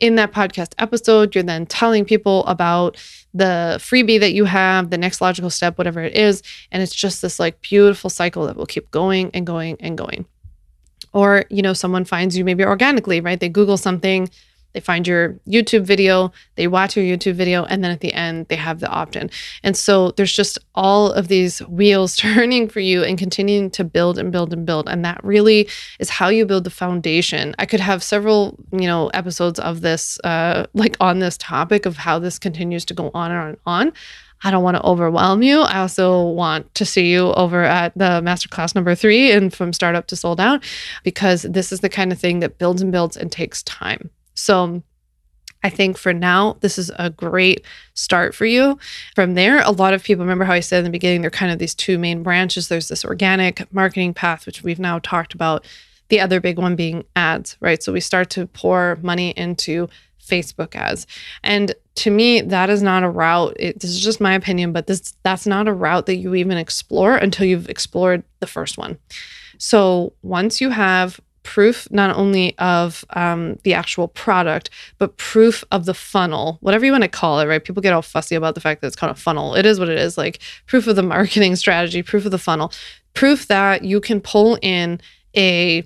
In 0.00 0.14
that 0.14 0.32
podcast 0.32 0.72
episode 0.78 1.34
you're 1.34 1.44
then 1.44 1.66
telling 1.66 2.04
people 2.04 2.44
about 2.46 2.96
the 3.32 3.76
freebie 3.78 4.18
that 4.18 4.32
you 4.32 4.46
have 4.46 4.90
the 4.90 4.98
next 4.98 5.20
logical 5.20 5.50
step 5.50 5.78
whatever 5.78 6.00
it 6.00 6.16
is. 6.16 6.42
And 6.72 6.82
it's 6.82 6.94
just 6.94 7.22
this 7.22 7.38
like 7.38 7.60
beautiful 7.60 8.10
cycle 8.10 8.46
that 8.46 8.56
will 8.56 8.66
keep 8.66 8.90
going 8.90 9.30
and 9.34 9.46
going 9.46 9.76
and 9.80 9.96
going 9.96 10.24
or 11.12 11.44
you 11.50 11.62
know 11.62 11.72
someone 11.72 12.04
finds 12.04 12.36
you 12.36 12.44
maybe 12.44 12.64
organically 12.64 13.20
right? 13.20 13.40
They 13.40 13.48
google 13.48 13.76
something 13.76 14.28
they 14.72 14.80
find 14.80 15.06
your 15.06 15.34
youtube 15.48 15.82
video 15.82 16.32
they 16.54 16.68
watch 16.68 16.96
your 16.96 17.04
youtube 17.04 17.34
video 17.34 17.64
and 17.64 17.82
then 17.82 17.90
at 17.90 18.00
the 18.00 18.12
end 18.12 18.46
they 18.48 18.56
have 18.56 18.80
the 18.80 18.88
opt-in. 18.88 19.30
And 19.62 19.76
so 19.76 20.12
there's 20.12 20.32
just 20.32 20.58
all 20.74 21.12
of 21.12 21.28
these 21.28 21.60
wheels 21.60 22.16
turning 22.16 22.68
for 22.68 22.80
you 22.80 23.02
and 23.02 23.18
continuing 23.18 23.70
to 23.72 23.84
build 23.84 24.18
and 24.18 24.30
build 24.30 24.52
and 24.52 24.64
build. 24.64 24.88
And 24.88 25.04
that 25.04 25.22
really 25.24 25.68
is 25.98 26.10
how 26.10 26.28
you 26.28 26.46
build 26.46 26.64
the 26.64 26.70
foundation. 26.70 27.54
I 27.58 27.66
could 27.66 27.80
have 27.80 28.02
several 28.02 28.56
you 28.72 28.86
know 28.86 29.08
episodes 29.08 29.58
of 29.58 29.80
this 29.80 30.18
uh 30.24 30.66
like 30.74 30.96
on 31.00 31.18
this 31.18 31.36
topic 31.36 31.86
of 31.86 31.96
how 31.96 32.18
this 32.18 32.38
continues 32.38 32.84
to 32.86 32.94
go 32.94 33.10
on 33.14 33.30
and 33.30 33.56
on 33.66 33.92
I 34.42 34.50
don't 34.50 34.62
want 34.62 34.76
to 34.76 34.82
overwhelm 34.82 35.42
you. 35.42 35.60
I 35.60 35.78
also 35.78 36.22
want 36.22 36.74
to 36.74 36.84
see 36.84 37.10
you 37.10 37.32
over 37.34 37.62
at 37.62 37.92
the 37.96 38.22
masterclass 38.22 38.74
number 38.74 38.94
three 38.94 39.32
and 39.32 39.52
from 39.52 39.72
startup 39.72 40.06
to 40.08 40.16
sold 40.16 40.40
out 40.40 40.64
because 41.04 41.42
this 41.42 41.72
is 41.72 41.80
the 41.80 41.88
kind 41.88 42.10
of 42.10 42.18
thing 42.18 42.40
that 42.40 42.58
builds 42.58 42.80
and 42.80 42.90
builds 42.90 43.16
and 43.16 43.30
takes 43.30 43.62
time. 43.64 44.10
So 44.34 44.82
I 45.62 45.68
think 45.68 45.98
for 45.98 46.14
now, 46.14 46.56
this 46.60 46.78
is 46.78 46.90
a 46.98 47.10
great 47.10 47.66
start 47.92 48.34
for 48.34 48.46
you. 48.46 48.78
From 49.14 49.34
there, 49.34 49.60
a 49.60 49.70
lot 49.70 49.92
of 49.92 50.02
people 50.02 50.24
remember 50.24 50.44
how 50.44 50.54
I 50.54 50.60
said 50.60 50.78
in 50.78 50.84
the 50.84 50.90
beginning, 50.90 51.20
they're 51.20 51.30
kind 51.30 51.52
of 51.52 51.58
these 51.58 51.74
two 51.74 51.98
main 51.98 52.22
branches. 52.22 52.68
There's 52.68 52.88
this 52.88 53.04
organic 53.04 53.70
marketing 53.72 54.14
path, 54.14 54.46
which 54.46 54.62
we've 54.62 54.78
now 54.78 55.00
talked 55.00 55.34
about. 55.34 55.66
The 56.08 56.20
other 56.20 56.40
big 56.40 56.58
one 56.58 56.76
being 56.76 57.04
ads, 57.14 57.56
right? 57.60 57.82
So 57.82 57.92
we 57.92 58.00
start 58.00 58.30
to 58.30 58.46
pour 58.46 58.98
money 59.02 59.30
into 59.30 59.88
Facebook 60.20 60.74
ads. 60.74 61.06
And 61.42 61.74
to 62.00 62.10
me, 62.10 62.40
that 62.40 62.70
is 62.70 62.82
not 62.82 63.02
a 63.02 63.10
route. 63.10 63.54
It, 63.58 63.80
this 63.80 63.90
is 63.90 64.00
just 64.00 64.22
my 64.22 64.32
opinion, 64.32 64.72
but 64.72 64.86
this 64.86 65.14
that's 65.22 65.46
not 65.46 65.68
a 65.68 65.72
route 65.72 66.06
that 66.06 66.16
you 66.16 66.34
even 66.34 66.56
explore 66.56 67.14
until 67.14 67.46
you've 67.46 67.68
explored 67.68 68.22
the 68.40 68.46
first 68.46 68.78
one. 68.78 68.98
So 69.58 70.14
once 70.22 70.62
you 70.62 70.70
have 70.70 71.20
proof 71.42 71.90
not 71.90 72.16
only 72.16 72.56
of 72.58 73.04
um, 73.10 73.58
the 73.64 73.74
actual 73.74 74.08
product, 74.08 74.70
but 74.96 75.18
proof 75.18 75.62
of 75.72 75.84
the 75.84 75.92
funnel, 75.92 76.56
whatever 76.60 76.86
you 76.86 76.92
want 76.92 77.04
to 77.04 77.08
call 77.08 77.40
it, 77.40 77.46
right? 77.46 77.62
People 77.62 77.82
get 77.82 77.92
all 77.92 78.02
fussy 78.02 78.34
about 78.34 78.54
the 78.54 78.60
fact 78.62 78.80
that 78.80 78.86
it's 78.86 78.96
called 78.96 79.12
a 79.12 79.20
funnel. 79.20 79.54
It 79.54 79.66
is 79.66 79.78
what 79.78 79.90
it 79.90 79.98
is, 79.98 80.16
like 80.16 80.40
proof 80.66 80.86
of 80.86 80.96
the 80.96 81.02
marketing 81.16 81.54
strategy, 81.56 82.02
proof 82.02 82.24
of 82.24 82.30
the 82.30 82.38
funnel, 82.38 82.72
proof 83.12 83.46
that 83.48 83.84
you 83.84 84.00
can 84.00 84.22
pull 84.22 84.58
in 84.62 85.00
a 85.36 85.84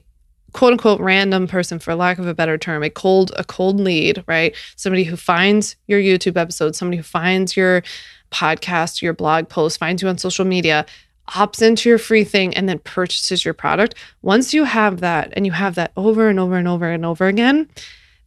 quote 0.54 0.72
unquote 0.72 1.00
random 1.00 1.46
person 1.46 1.78
for 1.78 1.94
lack 1.94 2.18
of 2.18 2.26
a 2.26 2.32
better 2.32 2.56
term 2.56 2.82
a 2.82 2.88
cold 2.88 3.32
a 3.36 3.44
cold 3.44 3.78
lead 3.78 4.24
right? 4.26 4.54
Somebody 4.76 5.04
who 5.04 5.16
finds 5.16 5.76
your 5.86 6.00
youtube 6.00 6.38
episode 6.38 6.74
somebody 6.74 6.96
who 6.96 7.02
finds 7.02 7.56
your 7.56 7.82
podcast 8.30 9.02
your 9.02 9.12
blog 9.12 9.48
post 9.48 9.78
finds 9.78 10.00
you 10.00 10.08
on 10.08 10.16
social 10.16 10.44
media 10.44 10.86
opts 11.30 11.60
into 11.60 11.88
your 11.88 11.98
free 11.98 12.24
thing 12.24 12.54
and 12.54 12.68
then 12.68 12.78
purchases 12.80 13.44
your 13.44 13.54
product. 13.54 13.94
Once 14.22 14.52
you 14.52 14.64
have 14.64 15.00
that 15.00 15.32
and 15.34 15.46
you 15.46 15.52
have 15.52 15.74
that 15.74 15.90
over 15.96 16.28
and 16.28 16.38
over 16.38 16.56
and 16.56 16.68
over 16.68 16.90
and 16.90 17.04
over 17.04 17.26
again 17.26 17.68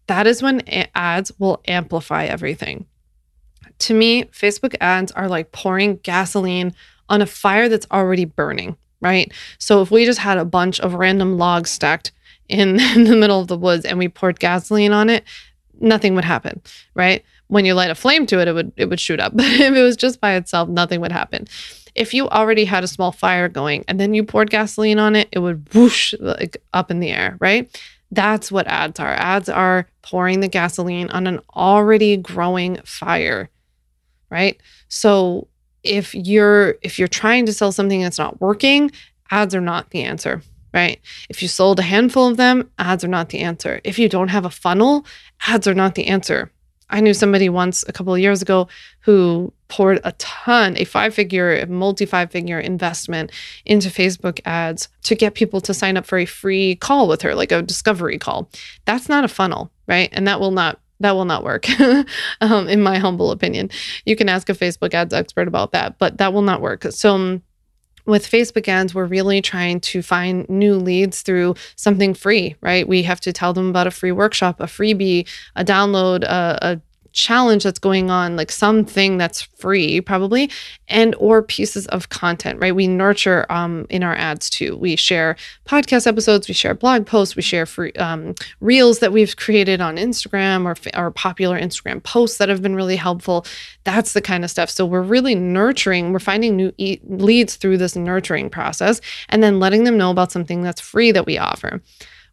that 0.07 0.27
is 0.27 0.41
when 0.41 0.61
ads 0.95 1.31
will 1.37 1.61
amplify 1.67 2.25
everything. 2.25 2.85
To 3.79 3.93
me 3.93 4.25
facebook 4.25 4.75
ads 4.81 5.11
are 5.13 5.29
like 5.29 5.51
pouring 5.53 5.97
gasoline 6.03 6.73
on 7.09 7.21
a 7.21 7.25
fire 7.25 7.69
that's 7.69 7.87
already 7.89 8.25
burning 8.25 8.75
right? 9.01 9.31
So 9.59 9.81
if 9.81 9.91
we 9.91 10.05
just 10.05 10.19
had 10.19 10.37
a 10.37 10.45
bunch 10.45 10.79
of 10.79 10.95
random 10.95 11.37
logs 11.37 11.69
stacked 11.69 12.11
in, 12.49 12.79
in 12.95 13.03
the 13.05 13.15
middle 13.15 13.39
of 13.39 13.47
the 13.47 13.57
woods 13.57 13.85
and 13.85 13.97
we 13.97 14.07
poured 14.07 14.39
gasoline 14.39 14.91
on 14.91 15.09
it, 15.09 15.23
nothing 15.79 16.15
would 16.15 16.25
happen, 16.25 16.61
right? 16.95 17.23
When 17.47 17.65
you 17.65 17.73
light 17.73 17.89
a 17.89 17.95
flame 17.95 18.25
to 18.27 18.39
it, 18.39 18.47
it 18.47 18.53
would 18.53 18.71
it 18.75 18.85
would 18.89 18.99
shoot 18.99 19.19
up. 19.19 19.33
But 19.35 19.45
if 19.45 19.73
it 19.73 19.81
was 19.83 19.95
just 19.95 20.19
by 20.19 20.33
itself, 20.35 20.67
nothing 20.69 21.01
would 21.01 21.11
happen. 21.11 21.47
If 21.95 22.13
you 22.13 22.27
already 22.29 22.65
had 22.65 22.83
a 22.83 22.87
small 22.87 23.11
fire 23.11 23.49
going 23.49 23.83
and 23.87 23.99
then 23.99 24.13
you 24.13 24.23
poured 24.23 24.49
gasoline 24.49 24.99
on 24.99 25.15
it, 25.15 25.29
it 25.31 25.39
would 25.39 25.73
whoosh 25.73 26.13
like 26.19 26.57
up 26.73 26.91
in 26.91 26.99
the 26.99 27.09
air, 27.09 27.37
right? 27.39 27.69
That's 28.11 28.51
what 28.51 28.67
ads 28.67 28.99
are. 28.99 29.13
Ads 29.13 29.49
are 29.49 29.87
pouring 30.01 30.39
the 30.39 30.47
gasoline 30.47 31.09
on 31.09 31.27
an 31.27 31.39
already 31.55 32.15
growing 32.17 32.77
fire, 32.83 33.49
right? 34.29 34.61
So 34.87 35.47
if 35.83 36.13
you're 36.13 36.75
if 36.81 36.99
you're 36.99 37.07
trying 37.07 37.45
to 37.47 37.53
sell 37.53 37.71
something 37.71 38.01
that's 38.01 38.17
not 38.17 38.39
working, 38.41 38.91
ads 39.31 39.55
are 39.55 39.61
not 39.61 39.89
the 39.89 40.03
answer, 40.03 40.41
right? 40.77 41.01
If 41.27 41.41
you 41.41 41.47
sold 41.47 41.79
a 41.79 41.81
handful 41.81 42.27
of 42.27 42.37
them, 42.37 42.69
ads 42.77 43.03
are 43.03 43.07
not 43.07 43.29
the 43.29 43.39
answer. 43.39 43.81
If 43.83 43.97
you 43.97 44.07
don't 44.07 44.27
have 44.27 44.45
a 44.45 44.51
funnel, 44.51 45.07
ads 45.47 45.67
are 45.67 45.73
not 45.73 45.95
the 45.95 46.05
answer. 46.05 46.51
I 46.91 47.01
knew 47.01 47.15
somebody 47.15 47.49
once 47.49 47.83
a 47.87 47.91
couple 47.91 48.13
of 48.13 48.19
years 48.19 48.43
ago 48.43 48.67
who 49.01 49.51
poured 49.69 49.99
a 50.03 50.11
ton, 50.13 50.77
a 50.77 50.85
five 50.85 51.15
figure, 51.15 51.57
a 51.57 51.65
multi 51.65 52.05
five 52.05 52.29
figure 52.29 52.59
investment 52.59 53.31
into 53.65 53.89
Facebook 53.89 54.39
ads 54.45 54.87
to 55.03 55.15
get 55.15 55.33
people 55.33 55.61
to 55.61 55.73
sign 55.73 55.97
up 55.97 56.05
for 56.05 56.19
a 56.19 56.25
free 56.25 56.75
call 56.75 57.07
with 57.07 57.23
her, 57.23 57.33
like 57.33 57.51
a 57.51 57.63
discovery 57.63 58.19
call. 58.19 58.47
That's 58.85 59.09
not 59.09 59.25
a 59.25 59.27
funnel, 59.27 59.71
right? 59.87 60.09
And 60.11 60.27
that 60.27 60.39
will 60.39 60.51
not 60.51 60.79
that 60.99 61.15
will 61.15 61.25
not 61.25 61.43
work 61.43 61.67
um, 62.41 62.67
in 62.67 62.81
my 62.81 62.97
humble 62.97 63.29
opinion 63.29 63.69
you 64.05 64.15
can 64.15 64.27
ask 64.27 64.49
a 64.49 64.53
facebook 64.53 64.95
ads 64.95 65.13
expert 65.13 65.47
about 65.47 65.71
that 65.71 65.99
but 65.99 66.17
that 66.17 66.33
will 66.33 66.41
not 66.41 66.59
work 66.59 66.85
so 66.89 67.13
um, 67.13 67.43
with 68.07 68.25
Facebook 68.25 68.67
ads, 68.67 68.95
we're 68.95 69.05
really 69.05 69.41
trying 69.41 69.81
to 69.81 70.01
find 70.01 70.47
new 70.49 70.75
leads 70.75 71.21
through 71.21 71.55
something 71.75 72.13
free, 72.13 72.55
right? 72.61 72.87
We 72.87 73.03
have 73.03 73.19
to 73.21 73.33
tell 73.33 73.53
them 73.53 73.69
about 73.69 73.85
a 73.85 73.91
free 73.91 74.13
workshop, 74.13 74.59
a 74.59 74.65
freebie, 74.65 75.27
a 75.55 75.65
download, 75.65 76.23
a, 76.23 76.57
a 76.61 76.81
challenge 77.13 77.63
that's 77.63 77.79
going 77.79 78.09
on 78.09 78.35
like 78.35 78.51
something 78.51 79.17
that's 79.17 79.41
free 79.41 80.01
probably 80.01 80.49
and 80.87 81.15
or 81.15 81.41
pieces 81.43 81.87
of 81.87 82.09
content 82.09 82.59
right? 82.59 82.75
We 82.75 82.87
nurture 82.87 83.45
um, 83.49 83.85
in 83.89 84.03
our 84.03 84.15
ads 84.15 84.49
too. 84.49 84.77
We 84.77 84.95
share 84.95 85.35
podcast 85.65 86.07
episodes 86.07 86.47
we 86.47 86.53
share 86.53 86.73
blog 86.73 87.05
posts 87.05 87.35
we 87.35 87.41
share 87.41 87.65
free 87.65 87.91
um, 87.93 88.35
reels 88.59 88.99
that 88.99 89.11
we've 89.11 89.35
created 89.35 89.81
on 89.81 89.97
instagram 89.97 90.65
or, 90.65 90.75
or 90.99 91.11
popular 91.11 91.59
instagram 91.59 92.01
posts 92.03 92.37
that 92.37 92.49
have 92.49 92.61
been 92.61 92.75
really 92.75 92.95
helpful. 92.95 93.45
That's 93.83 94.13
the 94.13 94.21
kind 94.21 94.43
of 94.43 94.51
stuff. 94.51 94.69
So 94.69 94.85
we're 94.85 95.01
really 95.01 95.35
nurturing 95.35 96.13
we're 96.13 96.19
finding 96.19 96.55
new 96.55 96.71
e- 96.77 96.99
leads 97.05 97.55
through 97.55 97.77
this 97.77 97.95
nurturing 97.95 98.49
process 98.49 99.01
and 99.29 99.43
then 99.43 99.59
letting 99.59 99.83
them 99.83 99.97
know 99.97 100.11
about 100.11 100.31
something 100.31 100.61
that's 100.61 100.81
free 100.81 101.11
that 101.11 101.25
we 101.25 101.37
offer 101.37 101.81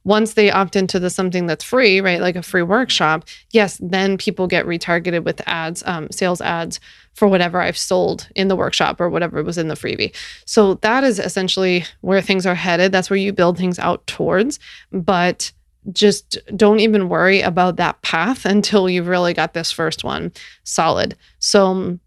once 0.05 0.35
they 0.35 0.51
opt 0.51 0.77
into 0.77 0.99
the 1.01 1.11
something 1.11 1.47
that's 1.47 1.65
free, 1.65 2.01
right, 2.01 2.21
like 2.21 2.37
a 2.37 2.43
free 2.43 2.63
workshop, 2.63 3.25
yes, 3.51 3.79
then 3.83 4.19
people 4.19 4.47
get 4.47 4.67
retargeted 4.67 5.25
with 5.25 5.41
ads, 5.47 5.83
um, 5.87 6.11
sales 6.11 6.41
ads 6.43 6.79
for 7.15 7.27
whatever 7.27 7.61
I've 7.61 7.79
sold 7.79 8.29
in 8.35 8.49
the 8.49 8.57
workshop 8.57 9.01
or 9.01 9.09
whatever 9.09 9.43
was 9.43 9.57
in 9.57 9.69
the 9.69 9.75
freebie. 9.75 10.15
So 10.45 10.75
that 10.75 11.05
is 11.05 11.19
essentially 11.19 11.85
where 12.03 12.21
things 12.21 12.45
are 12.45 12.55
headed. 12.55 12.93
That's 12.93 13.09
where 13.09 13.17
you 13.17 13.33
build 13.33 13.57
things 13.57 13.79
out 13.79 14.07
towards. 14.07 14.59
But 14.93 15.53
just 15.93 16.39
don't 16.57 16.81
even 16.81 17.09
worry 17.09 17.41
about 17.41 17.77
that 17.77 18.01
path 18.03 18.45
until 18.45 18.89
you've 18.89 19.09
really 19.09 19.33
got 19.35 19.55
this 19.55 19.73
first 19.73 20.05
one 20.05 20.33
solid. 20.65 21.17
So 21.39 21.99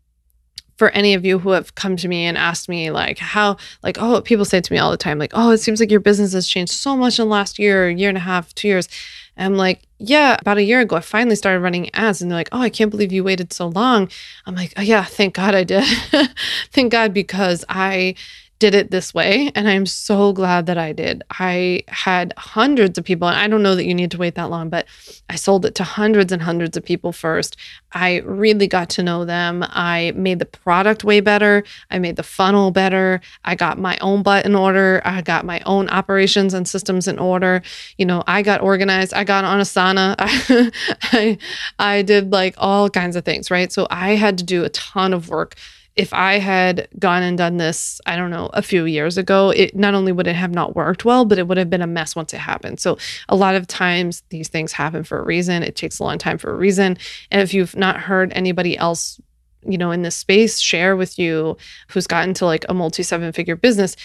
for 0.77 0.89
any 0.89 1.13
of 1.13 1.25
you 1.25 1.39
who 1.39 1.49
have 1.49 1.75
come 1.75 1.97
to 1.97 2.07
me 2.07 2.25
and 2.25 2.37
asked 2.37 2.69
me 2.69 2.91
like 2.91 3.17
how 3.17 3.57
like 3.83 3.97
oh 3.99 4.21
people 4.21 4.45
say 4.45 4.61
to 4.61 4.73
me 4.73 4.79
all 4.79 4.91
the 4.91 4.97
time 4.97 5.19
like 5.19 5.31
oh 5.33 5.51
it 5.51 5.57
seems 5.57 5.79
like 5.79 5.91
your 5.91 5.99
business 5.99 6.33
has 6.33 6.47
changed 6.47 6.71
so 6.71 6.95
much 6.95 7.19
in 7.19 7.25
the 7.25 7.31
last 7.31 7.59
year 7.59 7.89
year 7.89 8.09
and 8.09 8.17
a 8.17 8.21
half 8.21 8.53
two 8.55 8.67
years. 8.67 8.87
And 9.35 9.53
i'm 9.53 9.57
like 9.57 9.81
yeah 9.99 10.37
about 10.39 10.57
a 10.57 10.63
year 10.63 10.79
ago 10.79 10.95
i 10.95 11.01
finally 11.01 11.35
started 11.35 11.59
running 11.59 11.93
ads. 11.93 12.21
And 12.21 12.31
they're 12.31 12.37
like 12.37 12.49
oh 12.51 12.61
i 12.61 12.69
can't 12.69 12.91
believe 12.91 13.11
you 13.11 13.23
waited 13.23 13.51
so 13.53 13.67
long. 13.67 14.09
I'm 14.45 14.55
like 14.55 14.73
oh 14.77 14.81
yeah 14.81 15.03
thank 15.03 15.35
god 15.35 15.55
i 15.55 15.63
did. 15.63 15.83
Thank 16.71 16.91
god 16.91 17.13
because 17.13 17.65
i 17.69 18.15
did 18.59 18.73
it 18.73 18.89
this 18.89 19.13
way. 19.13 19.51
And 19.53 19.67
I'm 19.67 19.85
so 19.85 20.33
glad 20.33 20.65
that 20.65 20.77
I 20.77 20.91
did. 20.91 21.23
I 21.31 21.83
had 21.87 22.33
hundreds 22.37 22.97
of 22.97 23.05
people, 23.05 23.27
and 23.27 23.37
I 23.37 23.47
don't 23.47 23.61
know 23.61 23.75
that 23.75 23.85
you 23.85 23.93
need 23.93 24.11
to 24.11 24.17
wait 24.17 24.35
that 24.35 24.49
long, 24.49 24.69
but 24.69 24.87
I 25.29 25.35
sold 25.35 25.65
it 25.65 25.75
to 25.75 25.83
hundreds 25.83 26.31
and 26.31 26.41
hundreds 26.41 26.75
of 26.75 26.83
people 26.83 27.11
first. 27.11 27.55
I 27.91 28.17
really 28.25 28.67
got 28.67 28.89
to 28.91 29.03
know 29.03 29.25
them. 29.25 29.63
I 29.67 30.11
made 30.15 30.39
the 30.39 30.45
product 30.45 31.03
way 31.03 31.19
better. 31.19 31.63
I 31.91 31.99
made 31.99 32.15
the 32.15 32.23
funnel 32.23 32.71
better. 32.71 33.21
I 33.45 33.55
got 33.55 33.77
my 33.77 33.97
own 34.01 34.23
butt 34.23 34.45
in 34.45 34.55
order. 34.55 35.01
I 35.05 35.21
got 35.21 35.45
my 35.45 35.61
own 35.65 35.87
operations 35.89 36.53
and 36.53 36.67
systems 36.67 37.07
in 37.07 37.19
order. 37.19 37.61
You 37.97 38.05
know, 38.05 38.23
I 38.27 38.41
got 38.41 38.61
organized. 38.61 39.13
I 39.13 39.23
got 39.23 39.45
on 39.45 39.59
Asana. 39.59 40.15
I, 41.13 41.37
I 41.77 42.01
did 42.01 42.31
like 42.31 42.55
all 42.57 42.89
kinds 42.89 43.15
of 43.15 43.23
things, 43.23 43.51
right? 43.51 43.71
So 43.71 43.87
I 43.91 44.15
had 44.15 44.37
to 44.39 44.43
do 44.43 44.63
a 44.63 44.69
ton 44.69 45.13
of 45.13 45.29
work 45.29 45.55
if 45.97 46.13
I 46.13 46.37
had 46.37 46.87
gone 46.99 47.23
and 47.23 47.37
done 47.37 47.57
this, 47.57 47.99
I 48.05 48.15
don't 48.15 48.29
know, 48.29 48.51
a 48.53 48.61
few 48.61 48.85
years 48.85 49.17
ago, 49.17 49.49
it 49.49 49.75
not 49.75 49.95
only 49.95 50.11
would 50.11 50.27
it 50.27 50.35
have 50.35 50.51
not 50.51 50.75
worked 50.75 51.05
well, 51.05 51.25
but 51.25 51.39
it 51.39 51.47
would 51.47 51.57
have 51.57 51.71
been 51.71 51.81
a 51.81 51.87
mess 51.87 52.15
once 52.15 52.35
it 52.35 52.37
happened. 52.37 52.79
So 52.79 52.99
a 53.27 53.35
lot 53.35 53.55
of 53.55 53.65
times 53.65 54.21
these 54.29 54.47
things 54.47 54.71
happen 54.71 55.03
for 55.03 55.17
a 55.17 55.23
reason. 55.23 55.63
It 55.63 55.75
takes 55.75 55.97
a 55.97 56.03
long 56.03 56.19
time 56.19 56.37
for 56.37 56.51
a 56.51 56.55
reason. 56.55 56.99
And 57.31 57.41
if 57.41 57.51
you've 57.51 57.75
not 57.75 57.97
heard 57.97 58.31
anybody 58.33 58.77
else, 58.77 59.19
you 59.63 59.77
know, 59.79 59.89
in 59.89 60.03
this 60.03 60.15
space 60.15 60.59
share 60.59 60.95
with 60.95 61.17
you 61.17 61.57
who's 61.89 62.05
gotten 62.05 62.35
to 62.35 62.45
like 62.45 62.63
a 62.69 62.75
multi 62.75 63.01
seven 63.01 63.31
figure 63.31 63.55
business, 63.55 63.95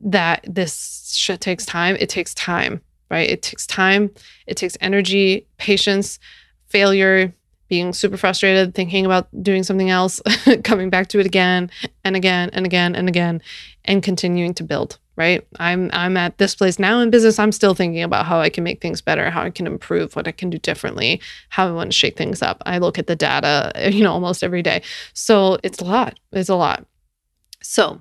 that 0.00 0.44
this 0.48 1.12
shit 1.16 1.40
takes 1.40 1.66
time. 1.66 1.96
It 1.98 2.08
takes 2.08 2.32
time, 2.34 2.80
right? 3.10 3.28
It 3.28 3.42
takes 3.42 3.66
time. 3.66 4.10
It 4.46 4.56
takes 4.56 4.76
energy, 4.80 5.48
patience, 5.58 6.20
failure, 6.68 7.34
being 7.70 7.92
super 7.94 8.18
frustrated, 8.18 8.74
thinking 8.74 9.06
about 9.06 9.28
doing 9.42 9.62
something 9.62 9.88
else, 9.88 10.20
coming 10.64 10.90
back 10.90 11.08
to 11.08 11.20
it 11.20 11.24
again 11.24 11.70
and 12.04 12.16
again 12.16 12.50
and 12.52 12.66
again 12.66 12.94
and 12.94 13.08
again, 13.08 13.40
and 13.86 14.02
continuing 14.02 14.52
to 14.54 14.64
build. 14.64 14.98
Right. 15.16 15.46
I'm 15.58 15.90
I'm 15.92 16.16
at 16.16 16.38
this 16.38 16.54
place 16.54 16.78
now 16.78 17.00
in 17.00 17.10
business. 17.10 17.38
I'm 17.38 17.52
still 17.52 17.74
thinking 17.74 18.02
about 18.02 18.24
how 18.24 18.40
I 18.40 18.48
can 18.48 18.64
make 18.64 18.80
things 18.80 19.02
better, 19.02 19.28
how 19.28 19.42
I 19.42 19.50
can 19.50 19.66
improve, 19.66 20.16
what 20.16 20.26
I 20.26 20.32
can 20.32 20.48
do 20.48 20.58
differently, 20.58 21.20
how 21.50 21.68
I 21.68 21.72
want 21.72 21.92
to 21.92 21.96
shake 21.96 22.16
things 22.16 22.40
up. 22.40 22.62
I 22.64 22.78
look 22.78 22.98
at 22.98 23.06
the 23.06 23.16
data, 23.16 23.70
you 23.92 24.02
know, 24.02 24.12
almost 24.12 24.42
every 24.42 24.62
day. 24.62 24.82
So 25.12 25.58
it's 25.62 25.78
a 25.80 25.84
lot. 25.84 26.18
It's 26.32 26.48
a 26.48 26.54
lot. 26.54 26.86
So 27.62 28.00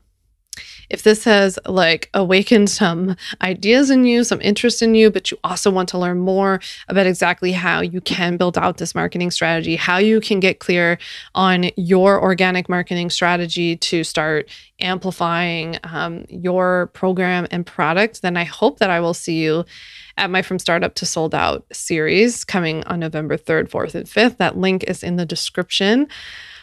if 0.89 1.04
this 1.04 1.23
has 1.23 1.60
like 1.65 2.10
awakened 2.13 2.69
some 2.69 3.15
ideas 3.41 3.89
in 3.89 4.06
you, 4.06 4.23
some 4.23 4.41
interest 4.41 4.82
in 4.82 4.95
you, 4.95 5.10
but 5.10 5.32
you 5.32 5.38
also 5.43 5.69
want 5.69 5.89
to 5.89 5.97
learn 5.97 6.19
more 6.19 6.60
about 6.88 7.06
exactly 7.06 7.52
how 7.52 7.82
you 7.82 8.02
can 8.02 8.38
build 8.38 8.58
out 8.58 8.78
this 8.78 8.95
marketing 8.95 9.32
strategy, 9.32 9.75
how 9.75 9.97
you 9.97 10.19
can 10.19 10.39
get 10.39 10.60
clear 10.60 10.97
on 11.36 11.69
your 11.75 12.21
organic 12.21 12.69
marketing 12.69 13.10
strategy 13.10 13.75
to 13.75 14.04
start 14.04 14.49
amplifying 14.82 15.78
um, 15.84 16.25
your 16.30 16.88
program 16.88 17.47
and 17.52 17.65
product, 17.65 18.21
then 18.21 18.38
I 18.38 18.43
hope 18.43 18.80
that 18.80 18.89
I 18.89 18.99
will 18.99 19.13
see 19.13 19.43
you 19.43 19.65
at 20.17 20.30
my 20.30 20.41
From 20.41 20.60
Startup 20.60 20.93
to 20.95 21.06
Sold 21.06 21.34
Out 21.34 21.65
series 21.71 22.43
coming 22.43 22.84
on 22.86 22.99
November 22.99 23.38
3rd, 23.38 23.69
4th, 23.69 23.95
and 23.95 24.06
5th. 24.06 24.38
That 24.38 24.58
link 24.58 24.84
is 24.84 25.04
in 25.04 25.15
the 25.15 25.25
description 25.25 26.08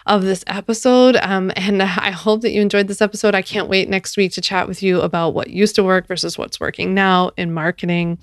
of 0.07 0.23
this 0.23 0.45
episode. 0.47 1.17
Um, 1.17 1.53
and 1.57 1.83
I 1.83 2.11
hope 2.11 2.43
that 2.43 2.53
you 2.53 2.61
enjoyed 2.61 2.89
this 2.89 3.03
episode. 3.03 3.35
I 3.35 3.43
can't 3.43 3.69
wait 3.69 3.89
next 3.89 4.17
week 4.17 4.33
to 4.33 4.41
chat 4.41 4.69
with 4.69 4.83
you 4.83 5.01
about 5.01 5.35
what 5.35 5.51
used 5.51 5.75
to 5.77 5.85
work 5.85 6.07
versus 6.07 6.39
what's 6.39 6.61
working 6.61 6.95
now 6.95 7.31
in 7.37 7.53
marketing. 7.53 8.19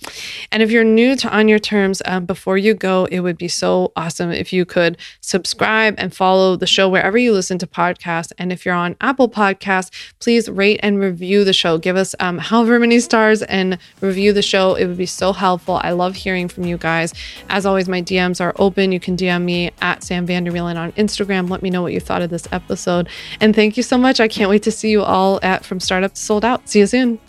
And 0.52 0.64
if 0.64 0.72
you're 0.72 0.84
new 0.84 1.16
to 1.18 1.30
On 1.36 1.48
Your 1.48 1.60
Terms, 1.60 2.02
um, 2.06 2.26
before 2.26 2.58
you 2.58 2.74
go, 2.74 3.06
it 3.06 3.20
would 3.20 3.38
be 3.38 3.48
so 3.48 3.92
awesome 3.96 4.32
if 4.32 4.54
you 4.54 4.66
could 4.66 4.98
subscribe 5.22 5.96
and 5.98 6.16
follow 6.16 6.56
the 6.56 6.68
show 6.68 6.88
wherever 6.88 7.18
you 7.18 7.34
listen 7.34 7.58
to 7.60 7.68
podcasts. 7.68 8.32
And 8.38 8.52
if 8.52 8.66
you're 8.66 8.76
on 8.76 8.96
Apple 9.02 9.30
Podcasts, 9.30 9.92
please 10.20 10.50
rate 10.50 10.80
and 10.82 11.00
review 11.00 11.44
the 11.44 11.54
show. 11.54 11.78
Give 11.78 11.98
us 11.98 12.16
um, 12.20 12.38
however 12.38 12.80
many 12.80 13.00
stars 13.00 13.42
and 13.44 13.78
review 14.00 14.32
the 14.32 14.42
show. 14.42 14.76
It 14.76 14.86
would 14.88 14.98
be 14.98 15.06
so 15.06 15.34
helpful. 15.34 15.82
I 15.84 15.92
love 15.92 16.16
hearing 16.16 16.48
from 16.48 16.64
you 16.64 16.78
guys. 16.78 17.14
As 17.50 17.66
always, 17.66 17.90
my 17.90 18.02
DMs 18.02 18.40
are 18.40 18.54
open. 18.58 18.92
You 18.94 19.00
can 19.00 19.18
DM 19.18 19.44
me 19.44 19.72
at 19.82 20.04
Sam 20.04 20.26
Vanderwielen 20.26 20.78
on 20.78 20.94
Instagram. 20.94 21.50
Let 21.50 21.62
me 21.62 21.73
know 21.74 21.82
what 21.82 21.92
you 21.92 22.00
thought 22.00 22.22
of 22.22 22.30
this 22.30 22.48
episode. 22.54 23.10
And 23.42 23.54
thank 23.54 23.76
you 23.76 23.84
so 23.84 23.98
much. 23.98 24.22
I 24.22 24.30
can't 24.30 24.50
wait 24.50 24.64
to 24.64 24.72
see 24.72 24.90
you 24.90 25.04
all 25.04 25.40
at 25.44 25.66
From 25.66 25.82
Startup 25.82 26.14
to 26.14 26.22
Sold 26.22 26.46
Out. 26.46 26.70
See 26.70 26.80
you 26.80 26.88
soon. 26.88 27.20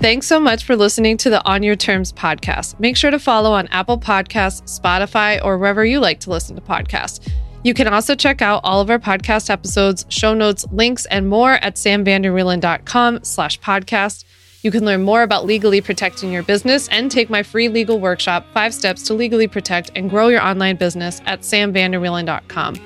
Thanks 0.00 0.26
so 0.26 0.40
much 0.40 0.64
for 0.64 0.76
listening 0.76 1.18
to 1.18 1.28
the 1.28 1.44
On 1.44 1.62
Your 1.62 1.76
Terms 1.76 2.10
podcast. 2.10 2.80
Make 2.80 2.96
sure 2.96 3.10
to 3.10 3.18
follow 3.18 3.52
on 3.52 3.66
Apple 3.68 3.98
Podcasts, 3.98 4.80
Spotify, 4.80 5.44
or 5.44 5.58
wherever 5.58 5.84
you 5.84 6.00
like 6.00 6.20
to 6.20 6.30
listen 6.30 6.56
to 6.56 6.62
podcasts. 6.62 7.30
You 7.62 7.74
can 7.74 7.86
also 7.86 8.14
check 8.14 8.40
out 8.40 8.62
all 8.64 8.80
of 8.80 8.88
our 8.88 8.98
podcast 8.98 9.50
episodes, 9.50 10.06
show 10.08 10.32
notes, 10.32 10.64
links, 10.72 11.04
and 11.04 11.28
more 11.28 11.52
at 11.52 11.74
samvanderwielen.com 11.74 13.24
slash 13.24 13.60
podcast. 13.60 14.24
You 14.62 14.70
can 14.70 14.84
learn 14.84 15.02
more 15.02 15.22
about 15.22 15.46
legally 15.46 15.80
protecting 15.80 16.32
your 16.32 16.42
business 16.42 16.88
and 16.88 17.10
take 17.10 17.30
my 17.30 17.42
free 17.42 17.68
legal 17.68 17.98
workshop, 17.98 18.44
Five 18.52 18.74
Steps 18.74 19.02
to 19.04 19.14
Legally 19.14 19.48
Protect 19.48 19.90
and 19.94 20.10
Grow 20.10 20.28
Your 20.28 20.42
Online 20.42 20.76
Business 20.76 21.22
at 21.24 21.40
samvanderwielen.com. 21.40 22.76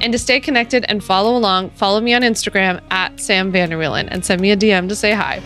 And 0.00 0.12
to 0.12 0.18
stay 0.18 0.40
connected 0.40 0.84
and 0.88 1.02
follow 1.02 1.36
along, 1.36 1.70
follow 1.70 2.00
me 2.00 2.12
on 2.12 2.20
Instagram 2.20 2.82
at 2.90 3.18
Sam 3.18 3.50
Vanderwielen 3.50 4.08
and 4.10 4.24
send 4.24 4.42
me 4.42 4.50
a 4.50 4.56
DM 4.56 4.88
to 4.90 4.96
say 4.96 5.12
hi. 5.12 5.40